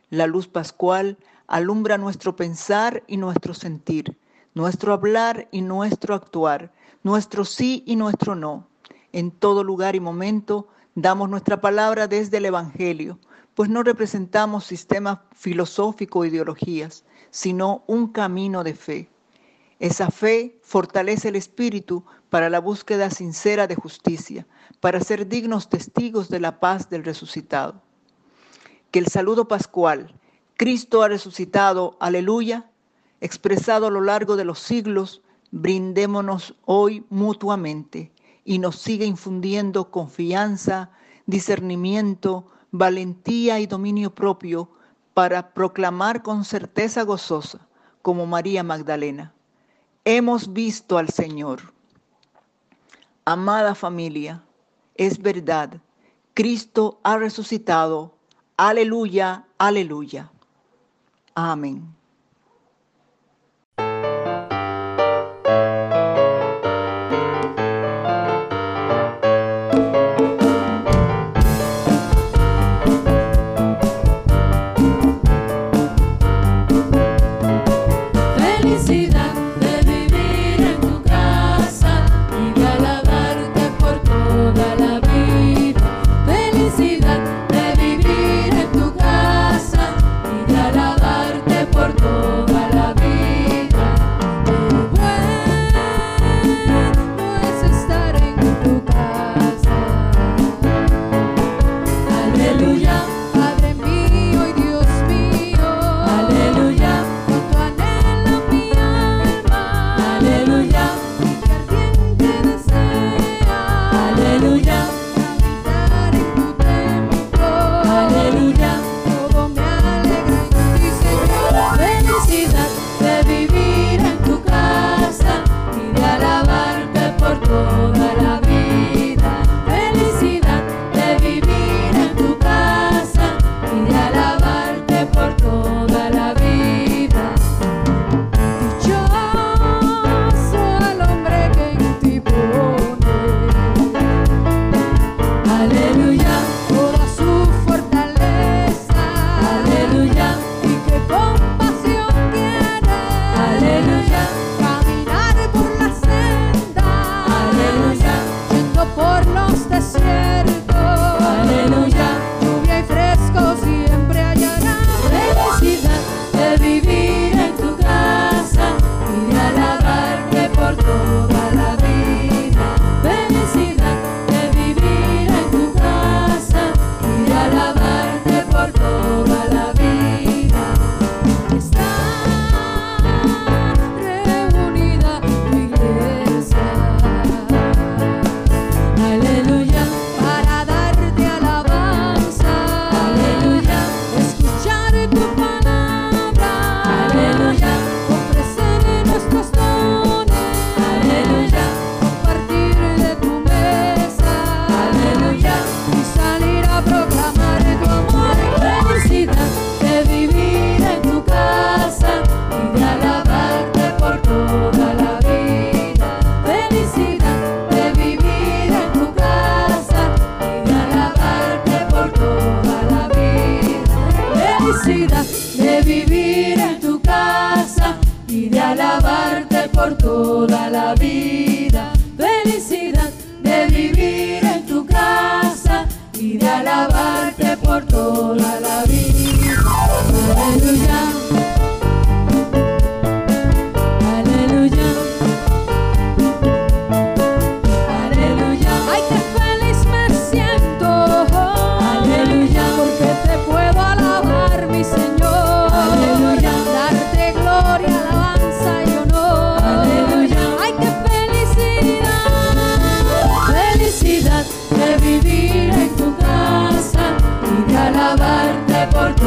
La 0.09 0.29
luz 0.29 0.47
pascual 0.47 1.19
alumbra 1.49 1.99
nuestro 1.99 2.37
pensar 2.37 3.03
y 3.09 3.17
nuestro 3.17 3.55
sentir, 3.55 4.17
nuestro 4.55 4.93
hablar 4.93 5.49
y 5.51 5.63
nuestro 5.63 6.15
actuar, 6.15 6.73
nuestro 7.03 7.45
sí 7.45 7.83
y 7.87 7.97
nuestro 7.97 8.37
no. 8.37 8.69
En 9.11 9.33
todo 9.33 9.65
lugar 9.65 9.97
y 9.97 10.01
momento 10.01 10.69
damos 10.95 11.29
nuestra 11.29 11.61
palabra 11.61 12.07
desde 12.07 12.37
el 12.37 12.45
Evangelio, 12.45 13.19
pues 13.55 13.69
no 13.69 13.83
representamos 13.83 14.65
sistemas 14.65 15.19
filosóficos 15.35 16.23
o 16.23 16.25
ideologías, 16.25 17.05
sino 17.31 17.83
un 17.89 18.13
camino 18.13 18.63
de 18.63 18.75
fe. 18.75 19.09
Esa 19.81 20.13
fe 20.13 20.57
fortalece 20.63 21.31
el 21.31 21.35
espíritu 21.35 22.05
para 22.29 22.49
la 22.49 22.61
búsqueda 22.61 23.11
sincera 23.11 23.67
de 23.67 23.75
justicia, 23.75 24.47
para 24.81 25.01
ser 25.01 25.29
dignos 25.29 25.69
testigos 25.69 26.29
de 26.29 26.41
la 26.41 26.59
paz 26.59 26.89
del 26.89 27.05
resucitado. 27.05 27.83
Que 28.91 28.99
el 28.99 29.07
saludo 29.07 29.47
pascual, 29.47 30.15
Cristo 30.57 31.03
ha 31.03 31.09
resucitado, 31.09 31.97
aleluya, 32.01 32.71
expresado 33.21 33.87
a 33.87 33.91
lo 33.91 34.01
largo 34.01 34.37
de 34.37 34.45
los 34.45 34.59
siglos, 34.59 35.23
brindémonos 35.51 36.55
hoy 36.65 37.05
mutuamente 37.11 38.13
y 38.45 38.59
nos 38.59 38.77
siga 38.77 39.05
infundiendo 39.05 39.91
confianza, 39.91 40.91
discernimiento, 41.27 42.47
valentía 42.71 43.61
y 43.61 43.67
dominio 43.67 44.15
propio 44.15 44.71
para 45.15 45.53
proclamar 45.53 46.23
con 46.23 46.45
certeza 46.45 47.03
gozosa, 47.03 47.67
como 48.03 48.27
María 48.27 48.63
Magdalena. 48.63 49.35
Hemos 50.05 50.53
visto 50.53 50.97
al 50.99 51.11
Señor. 51.11 51.75
Amada 53.25 53.75
familia, 53.75 54.43
es 54.95 55.21
verdad, 55.21 55.81
Cristo 56.35 57.01
ha 57.03 57.17
resucitado. 57.17 58.15
Aleluya, 58.57 59.47
aleluya. 59.59 60.31
Amén. 61.35 62.00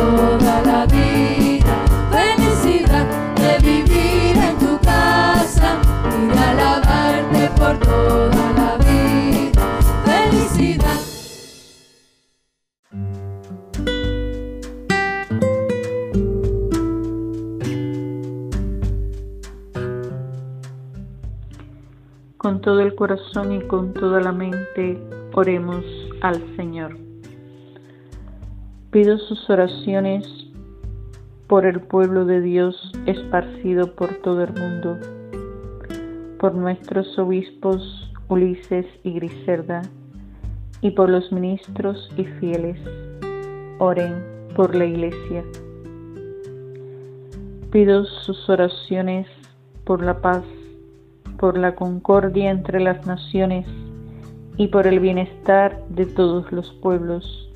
Toda 0.03 0.61
la 0.63 0.85
vida. 0.85 1.75
Felicidad 2.11 3.05
de 3.41 3.51
vivir 3.69 4.35
en 4.49 4.55
tu 4.59 4.77
casa 4.79 5.69
y 6.17 6.27
de 6.33 6.39
alabarte 6.51 7.41
por 7.59 7.73
toda 7.79 8.45
la 8.59 8.71
vida. 8.87 9.63
Felicidad. 10.11 10.99
Con 22.37 22.59
todo 22.59 22.81
el 22.81 22.93
corazón 22.95 23.53
y 23.53 23.61
con 23.61 23.93
toda 23.93 24.19
la 24.19 24.33
mente 24.33 25.01
oremos 25.33 25.85
al 26.21 26.37
Señor. 26.57 27.12
Pido 28.93 29.17
sus 29.17 29.49
oraciones 29.49 30.23
por 31.47 31.65
el 31.65 31.81
pueblo 31.81 32.25
de 32.25 32.41
Dios 32.41 32.91
esparcido 33.07 33.95
por 33.95 34.13
todo 34.21 34.43
el 34.43 34.53
mundo, 34.53 34.99
por 36.37 36.53
nuestros 36.53 37.17
obispos 37.17 38.13
Ulises 38.27 38.85
y 39.03 39.13
Griselda, 39.13 39.81
y 40.81 40.91
por 40.91 41.09
los 41.09 41.31
ministros 41.31 42.07
y 42.17 42.25
fieles. 42.25 42.79
Oren 43.79 44.13
por 44.55 44.75
la 44.75 44.85
Iglesia. 44.85 45.43
Pido 47.71 48.05
sus 48.05 48.47
oraciones 48.47 49.25
por 49.85 50.03
la 50.03 50.21
paz, 50.21 50.43
por 51.39 51.57
la 51.57 51.73
concordia 51.73 52.51
entre 52.51 52.79
las 52.79 53.07
naciones 53.07 53.65
y 54.55 54.67
por 54.67 54.85
el 54.85 54.99
bienestar 54.99 55.83
de 55.89 56.05
todos 56.05 56.51
los 56.51 56.71
pueblos. 56.73 57.49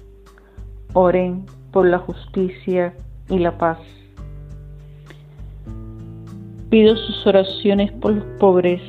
Oren 0.94 1.46
por 1.72 1.86
la 1.86 2.00
justicia 2.00 2.94
y 3.30 3.40
la 3.40 3.58
paz. 3.58 3.80
Pido 6.70 6.96
sus 6.96 7.26
oraciones 7.26 7.92
por 7.94 8.14
los 8.14 8.26
pobres, 8.40 8.82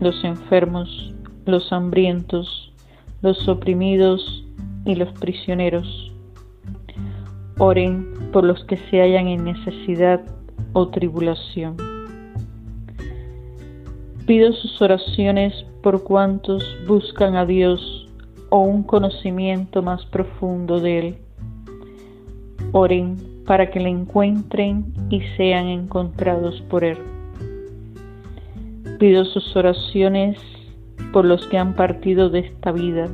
los 0.00 0.22
enfermos, 0.24 1.14
los 1.46 1.72
hambrientos, 1.72 2.72
los 3.22 3.48
oprimidos 3.48 4.44
y 4.84 4.94
los 4.96 5.12
prisioneros. 5.18 6.12
Oren 7.58 8.12
por 8.32 8.44
los 8.44 8.64
que 8.64 8.76
se 8.76 9.00
hallan 9.00 9.28
en 9.28 9.44
necesidad 9.44 10.20
o 10.72 10.88
tribulación. 10.88 11.76
Pido 14.26 14.52
sus 14.52 14.82
oraciones 14.82 15.54
por 15.82 16.02
cuantos 16.02 16.64
buscan 16.86 17.36
a 17.36 17.46
Dios 17.46 18.08
o 18.50 18.58
un 18.58 18.82
conocimiento 18.82 19.82
más 19.82 20.04
profundo 20.06 20.80
de 20.80 20.98
Él. 20.98 21.25
Oren 22.72 23.16
para 23.46 23.70
que 23.70 23.80
le 23.80 23.88
encuentren 23.88 24.92
y 25.08 25.20
sean 25.36 25.66
encontrados 25.66 26.60
por 26.62 26.84
Él. 26.84 26.98
Pido 28.98 29.24
sus 29.24 29.54
oraciones 29.56 30.38
por 31.12 31.24
los 31.24 31.46
que 31.46 31.58
han 31.58 31.74
partido 31.74 32.28
de 32.28 32.40
esta 32.40 32.72
vida. 32.72 33.08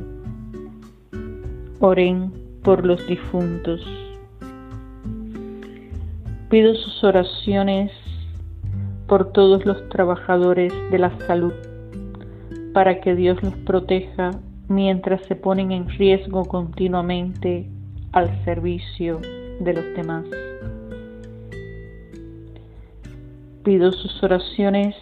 Oren 1.79 2.31
por 2.63 2.85
los 2.85 3.05
difuntos. 3.07 3.81
Pido 6.49 6.75
sus 6.75 7.03
oraciones 7.03 7.91
por 9.07 9.31
todos 9.33 9.65
los 9.65 9.89
trabajadores 9.89 10.73
de 10.91 10.99
la 10.99 11.17
salud, 11.19 11.53
para 12.73 13.01
que 13.01 13.15
Dios 13.15 13.41
los 13.43 13.55
proteja 13.57 14.31
mientras 14.67 15.21
se 15.25 15.35
ponen 15.35 15.71
en 15.71 15.89
riesgo 15.89 16.45
continuamente 16.45 17.69
al 18.13 18.43
servicio 18.45 19.19
de 19.59 19.73
los 19.73 19.85
demás. 19.95 20.25
Pido 23.63 23.91
sus 23.91 24.23
oraciones 24.23 24.95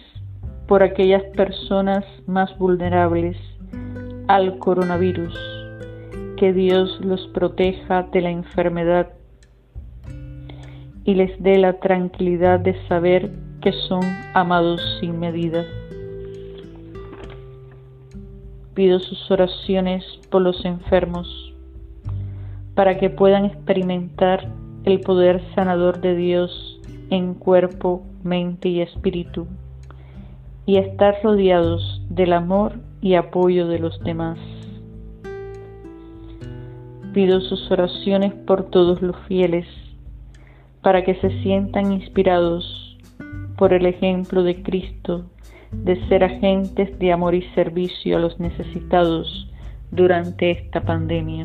por 0.66 0.82
aquellas 0.82 1.22
personas 1.36 2.04
más 2.26 2.56
vulnerables 2.58 3.36
al 4.28 4.58
coronavirus 4.58 5.38
que 6.36 6.52
Dios 6.52 7.00
los 7.00 7.26
proteja 7.28 8.02
de 8.12 8.20
la 8.20 8.30
enfermedad 8.30 9.10
y 11.04 11.14
les 11.14 11.40
dé 11.42 11.58
la 11.58 11.80
tranquilidad 11.80 12.60
de 12.60 12.74
saber 12.88 13.30
que 13.60 13.72
son 13.88 14.02
amados 14.34 14.80
sin 15.00 15.18
medida. 15.18 15.64
Pido 18.74 19.00
sus 19.00 19.30
oraciones 19.30 20.04
por 20.30 20.42
los 20.42 20.64
enfermos, 20.64 21.41
para 22.74 22.98
que 22.98 23.10
puedan 23.10 23.44
experimentar 23.44 24.48
el 24.84 25.00
poder 25.00 25.42
sanador 25.54 26.00
de 26.00 26.16
Dios 26.16 26.80
en 27.10 27.34
cuerpo, 27.34 28.02
mente 28.22 28.68
y 28.68 28.80
espíritu, 28.80 29.46
y 30.64 30.78
estar 30.78 31.16
rodeados 31.22 32.02
del 32.08 32.32
amor 32.32 32.80
y 33.00 33.14
apoyo 33.14 33.68
de 33.68 33.78
los 33.78 33.98
demás. 34.00 34.38
Pido 37.12 37.40
sus 37.42 37.70
oraciones 37.70 38.32
por 38.32 38.70
todos 38.70 39.02
los 39.02 39.16
fieles, 39.28 39.66
para 40.82 41.04
que 41.04 41.14
se 41.16 41.42
sientan 41.42 41.92
inspirados 41.92 42.98
por 43.56 43.72
el 43.72 43.86
ejemplo 43.86 44.42
de 44.42 44.62
Cristo 44.62 45.26
de 45.72 45.96
ser 46.08 46.24
agentes 46.24 46.98
de 46.98 47.12
amor 47.12 47.34
y 47.34 47.42
servicio 47.54 48.16
a 48.16 48.20
los 48.20 48.38
necesitados 48.38 49.48
durante 49.90 50.50
esta 50.50 50.82
pandemia. 50.82 51.44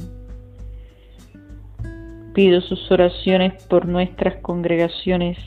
Pido 2.38 2.62
sus 2.62 2.92
oraciones 2.92 3.64
por 3.64 3.88
nuestras 3.88 4.36
congregaciones 4.44 5.40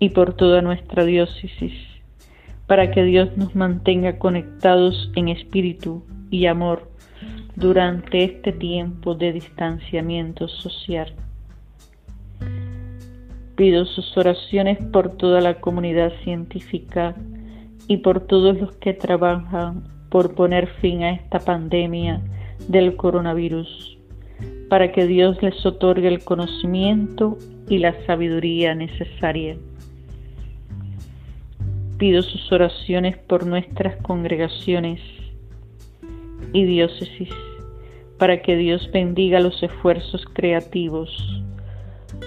y 0.00 0.08
por 0.08 0.34
toda 0.34 0.62
nuestra 0.62 1.04
diócesis, 1.04 1.72
para 2.66 2.90
que 2.90 3.04
Dios 3.04 3.36
nos 3.36 3.54
mantenga 3.54 4.18
conectados 4.18 5.12
en 5.14 5.28
espíritu 5.28 6.02
y 6.28 6.46
amor 6.46 6.90
durante 7.54 8.24
este 8.24 8.50
tiempo 8.50 9.14
de 9.14 9.32
distanciamiento 9.32 10.48
social. 10.48 11.14
Pido 13.54 13.84
sus 13.84 14.16
oraciones 14.16 14.78
por 14.92 15.16
toda 15.18 15.40
la 15.40 15.60
comunidad 15.60 16.12
científica 16.24 17.14
y 17.86 17.98
por 17.98 18.26
todos 18.26 18.58
los 18.58 18.72
que 18.78 18.92
trabajan 18.92 19.84
por 20.08 20.34
poner 20.34 20.66
fin 20.80 21.04
a 21.04 21.12
esta 21.12 21.38
pandemia 21.38 22.20
del 22.66 22.96
coronavirus, 22.96 23.97
para 24.68 24.92
que 24.92 25.06
Dios 25.06 25.42
les 25.42 25.64
otorgue 25.64 26.08
el 26.08 26.22
conocimiento 26.24 27.38
y 27.68 27.78
la 27.78 27.94
sabiduría 28.06 28.74
necesaria. 28.74 29.56
Pido 31.98 32.22
sus 32.22 32.52
oraciones 32.52 33.16
por 33.18 33.46
nuestras 33.46 33.96
congregaciones 34.02 35.00
y 36.52 36.64
diócesis, 36.64 37.30
para 38.18 38.42
que 38.42 38.56
Dios 38.56 38.88
bendiga 38.92 39.40
los 39.40 39.62
esfuerzos 39.62 40.24
creativos 40.32 41.10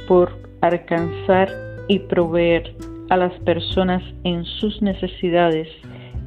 por 0.07 0.31
alcanzar 0.61 1.49
y 1.87 1.99
proveer 1.99 2.75
a 3.09 3.17
las 3.17 3.33
personas 3.41 4.03
en 4.23 4.45
sus 4.45 4.81
necesidades 4.81 5.67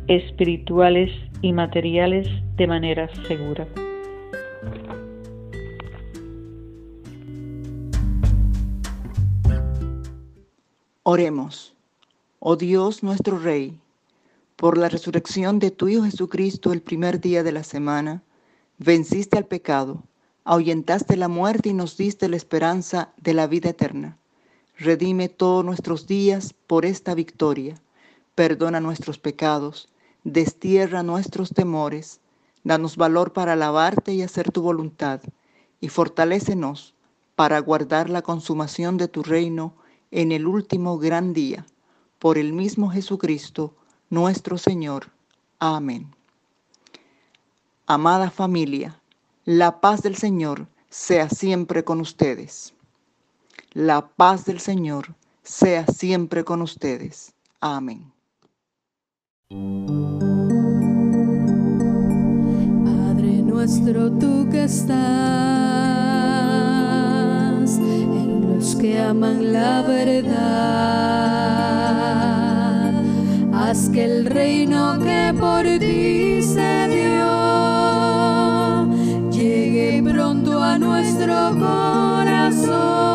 espirituales 0.06 1.10
y 1.40 1.52
materiales 1.52 2.28
de 2.56 2.66
manera 2.66 3.08
segura. 3.26 3.66
Oremos. 11.06 11.74
Oh 12.38 12.56
Dios 12.56 13.02
nuestro 13.02 13.38
Rey, 13.38 13.78
por 14.56 14.78
la 14.78 14.88
resurrección 14.88 15.58
de 15.58 15.70
tu 15.70 15.88
Hijo 15.88 16.04
Jesucristo 16.04 16.72
el 16.72 16.80
primer 16.80 17.20
día 17.20 17.42
de 17.42 17.52
la 17.52 17.62
semana, 17.62 18.22
venciste 18.78 19.36
al 19.36 19.44
pecado, 19.44 20.02
ahuyentaste 20.44 21.18
la 21.18 21.28
muerte 21.28 21.68
y 21.68 21.74
nos 21.74 21.98
diste 21.98 22.26
la 22.30 22.36
esperanza 22.36 23.12
de 23.18 23.34
la 23.34 23.46
vida 23.46 23.68
eterna. 23.68 24.16
Redime 24.78 25.28
todos 25.28 25.62
nuestros 25.62 26.06
días 26.06 26.54
por 26.66 26.86
esta 26.86 27.12
victoria. 27.14 27.74
Perdona 28.34 28.80
nuestros 28.80 29.18
pecados, 29.18 29.90
destierra 30.22 31.02
nuestros 31.02 31.50
temores, 31.50 32.20
danos 32.62 32.96
valor 32.96 33.34
para 33.34 33.52
alabarte 33.52 34.14
y 34.14 34.22
hacer 34.22 34.50
tu 34.50 34.62
voluntad, 34.62 35.20
y 35.82 35.88
fortalécenos 35.88 36.94
para 37.36 37.58
guardar 37.58 38.08
la 38.08 38.22
consumación 38.22 38.96
de 38.96 39.08
tu 39.08 39.22
reino 39.22 39.74
en 40.14 40.30
el 40.30 40.46
último 40.46 40.96
gran 40.96 41.34
día. 41.34 41.66
Por 42.20 42.38
el 42.38 42.52
mismo 42.52 42.88
Jesucristo, 42.88 43.74
nuestro 44.08 44.56
Señor. 44.56 45.10
Amén. 45.58 46.14
Amada 47.86 48.30
familia, 48.30 48.98
la 49.44 49.80
paz 49.80 50.02
del 50.02 50.14
Señor 50.16 50.68
sea 50.88 51.28
siempre 51.28 51.84
con 51.84 52.00
ustedes. 52.00 52.72
La 53.72 54.06
paz 54.06 54.44
del 54.44 54.60
Señor 54.60 55.16
sea 55.42 55.84
siempre 55.86 56.44
con 56.44 56.62
ustedes. 56.62 57.34
Amén. 57.60 58.12
Padre 62.84 63.42
nuestro, 63.42 64.12
tú 64.12 64.48
que 64.48 64.64
estás 64.64 65.93
que 68.72 68.98
aman 68.98 69.52
la 69.52 69.82
verdad, 69.82 70.32
haz 73.52 73.90
que 73.90 74.04
el 74.04 74.24
reino 74.24 74.98
que 74.98 75.34
por 75.38 75.64
ti 75.78 76.40
se 76.42 76.88
dio 76.88 77.28
llegue 79.30 80.02
pronto 80.02 80.62
a 80.62 80.78
nuestro 80.78 81.34
corazón. 81.58 83.13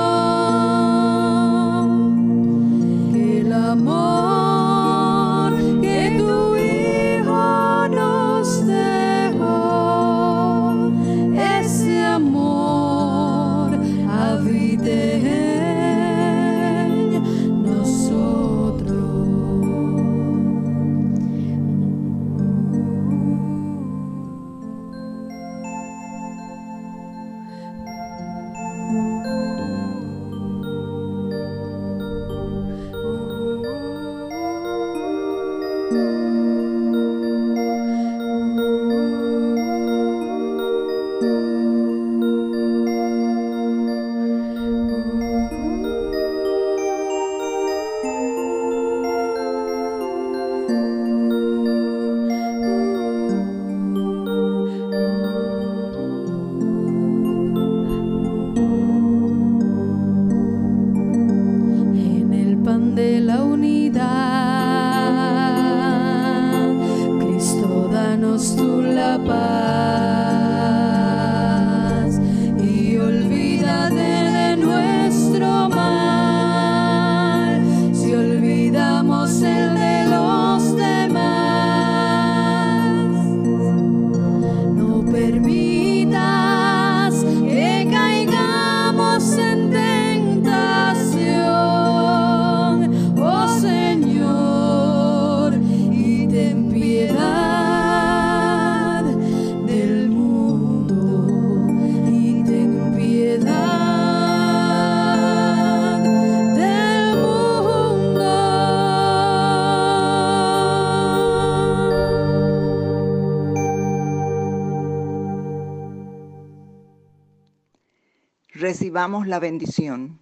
Recibamos 118.59 119.25
la 119.27 119.39
bendición. 119.39 120.19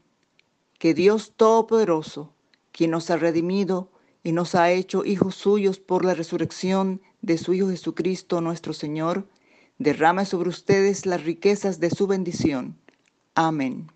Que 0.78 0.94
Dios 0.94 1.34
Todopoderoso, 1.36 2.34
quien 2.72 2.92
nos 2.92 3.10
ha 3.10 3.18
redimido 3.18 3.90
y 4.24 4.32
nos 4.32 4.54
ha 4.54 4.72
hecho 4.72 5.06
hijos 5.06 5.36
suyos 5.36 5.80
por 5.80 6.06
la 6.06 6.14
resurrección 6.14 7.02
de 7.22 7.38
su 7.38 7.54
Hijo 7.54 7.70
Jesucristo 7.70 8.42
nuestro 8.42 8.74
Señor, 8.74 9.28
derrame 9.80 10.26
sobre 10.26 10.50
ustedes 10.50 11.06
las 11.06 11.24
riquezas 11.24 11.80
de 11.80 11.90
su 11.90 12.06
bendición. 12.06 12.78
Amén. 13.34 13.92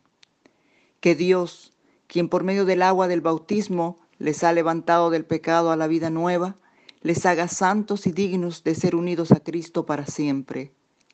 Que 1.00 1.16
Dios, 1.16 1.74
quien 2.08 2.30
por 2.30 2.44
medio 2.44 2.66
del 2.66 2.82
agua 2.82 3.08
del 3.08 3.22
bautismo 3.22 4.00
les 4.18 4.44
ha 4.44 4.54
levantado 4.54 5.10
del 5.10 5.26
pecado 5.26 5.72
a 5.72 5.76
la 5.76 5.88
vida 5.88 6.10
nueva, 6.10 6.56
les 7.02 7.26
haga 7.26 7.48
santos 7.48 8.08
y 8.08 8.12
dignos 8.12 8.64
de 8.64 8.76
ser 8.76 8.96
unidos 8.96 9.32
a 9.32 9.40
Cristo 9.40 9.86
para 9.86 10.06
siempre. 10.06 10.72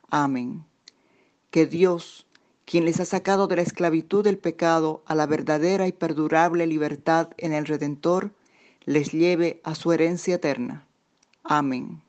Amén. 0.10 0.66
Que 1.50 1.66
Dios, 1.66 2.27
quien 2.68 2.84
les 2.84 3.00
ha 3.00 3.06
sacado 3.06 3.48
de 3.48 3.56
la 3.56 3.62
esclavitud 3.62 4.26
del 4.26 4.38
pecado 4.38 5.02
a 5.06 5.16
la 5.16 5.26
verdadera 5.26 5.88
y 5.88 5.94
perdurable 5.94 6.68
libertad 6.68 7.30
en 7.38 7.54
el 7.54 7.66
Redentor, 7.66 8.32
les 8.84 9.14
lleve 9.14 9.62
a 9.64 9.74
su 9.74 9.94
herencia 9.94 10.36
eterna. 10.36 10.86
Amén. 11.46 12.02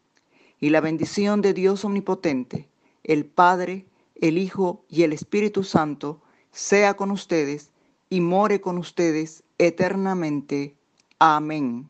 Y 0.58 0.70
la 0.70 0.80
bendición 0.80 1.42
de 1.42 1.54
Dios 1.54 1.84
Omnipotente, 1.84 2.66
el 3.04 3.24
Padre, 3.24 3.86
el 4.16 4.36
Hijo 4.36 4.84
y 4.88 5.04
el 5.04 5.12
Espíritu 5.12 5.62
Santo, 5.62 6.20
sea 6.50 6.94
con 6.94 7.12
ustedes 7.12 7.70
y 8.10 8.20
more 8.20 8.60
con 8.60 8.78
ustedes 8.78 9.44
eternamente. 9.58 10.74
Amén. 11.20 11.88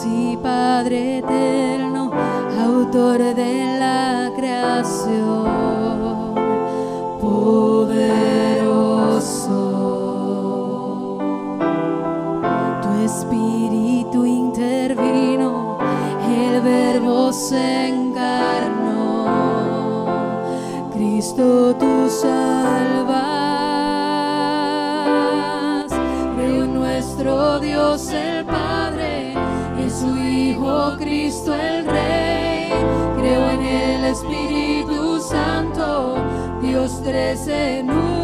Y 0.00 0.38
Padre 0.38 1.18
eterno, 1.18 2.10
autor 2.64 3.18
de 3.34 3.76
la 3.78 4.32
creación, 4.34 5.44
poderoso. 7.20 7.98
Tu 12.80 12.88
espíritu 13.04 14.24
intervino, 14.24 15.76
el 16.26 16.62
verbo 16.62 17.30
se 17.30 17.88
encarnó. 17.88 19.26
Cristo 20.94 21.76
tú 21.78 22.08
salvas. 22.08 22.61
Hijo 30.72 30.96
Cristo 30.96 31.54
el 31.54 31.84
Rey. 31.84 32.70
Creo 33.18 33.50
en 33.50 33.62
el 33.62 34.04
Espíritu 34.06 35.20
Santo, 35.20 36.16
Dios 36.62 36.98
tres 37.04 37.46
en 37.46 37.90
uno 37.90 38.21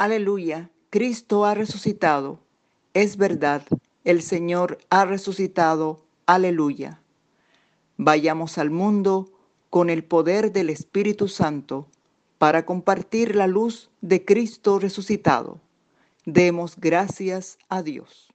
Aleluya, 0.00 0.70
Cristo 0.88 1.44
ha 1.44 1.52
resucitado. 1.52 2.40
Es 2.94 3.18
verdad, 3.18 3.66
el 4.04 4.22
Señor 4.22 4.78
ha 4.88 5.04
resucitado. 5.04 6.06
Aleluya. 6.24 7.02
Vayamos 7.98 8.56
al 8.56 8.70
mundo 8.70 9.30
con 9.68 9.90
el 9.90 10.02
poder 10.02 10.52
del 10.52 10.70
Espíritu 10.70 11.28
Santo 11.28 11.86
para 12.38 12.64
compartir 12.64 13.36
la 13.36 13.46
luz 13.46 13.90
de 14.00 14.24
Cristo 14.24 14.78
resucitado. 14.78 15.60
Demos 16.24 16.76
gracias 16.78 17.58
a 17.68 17.82
Dios. 17.82 18.29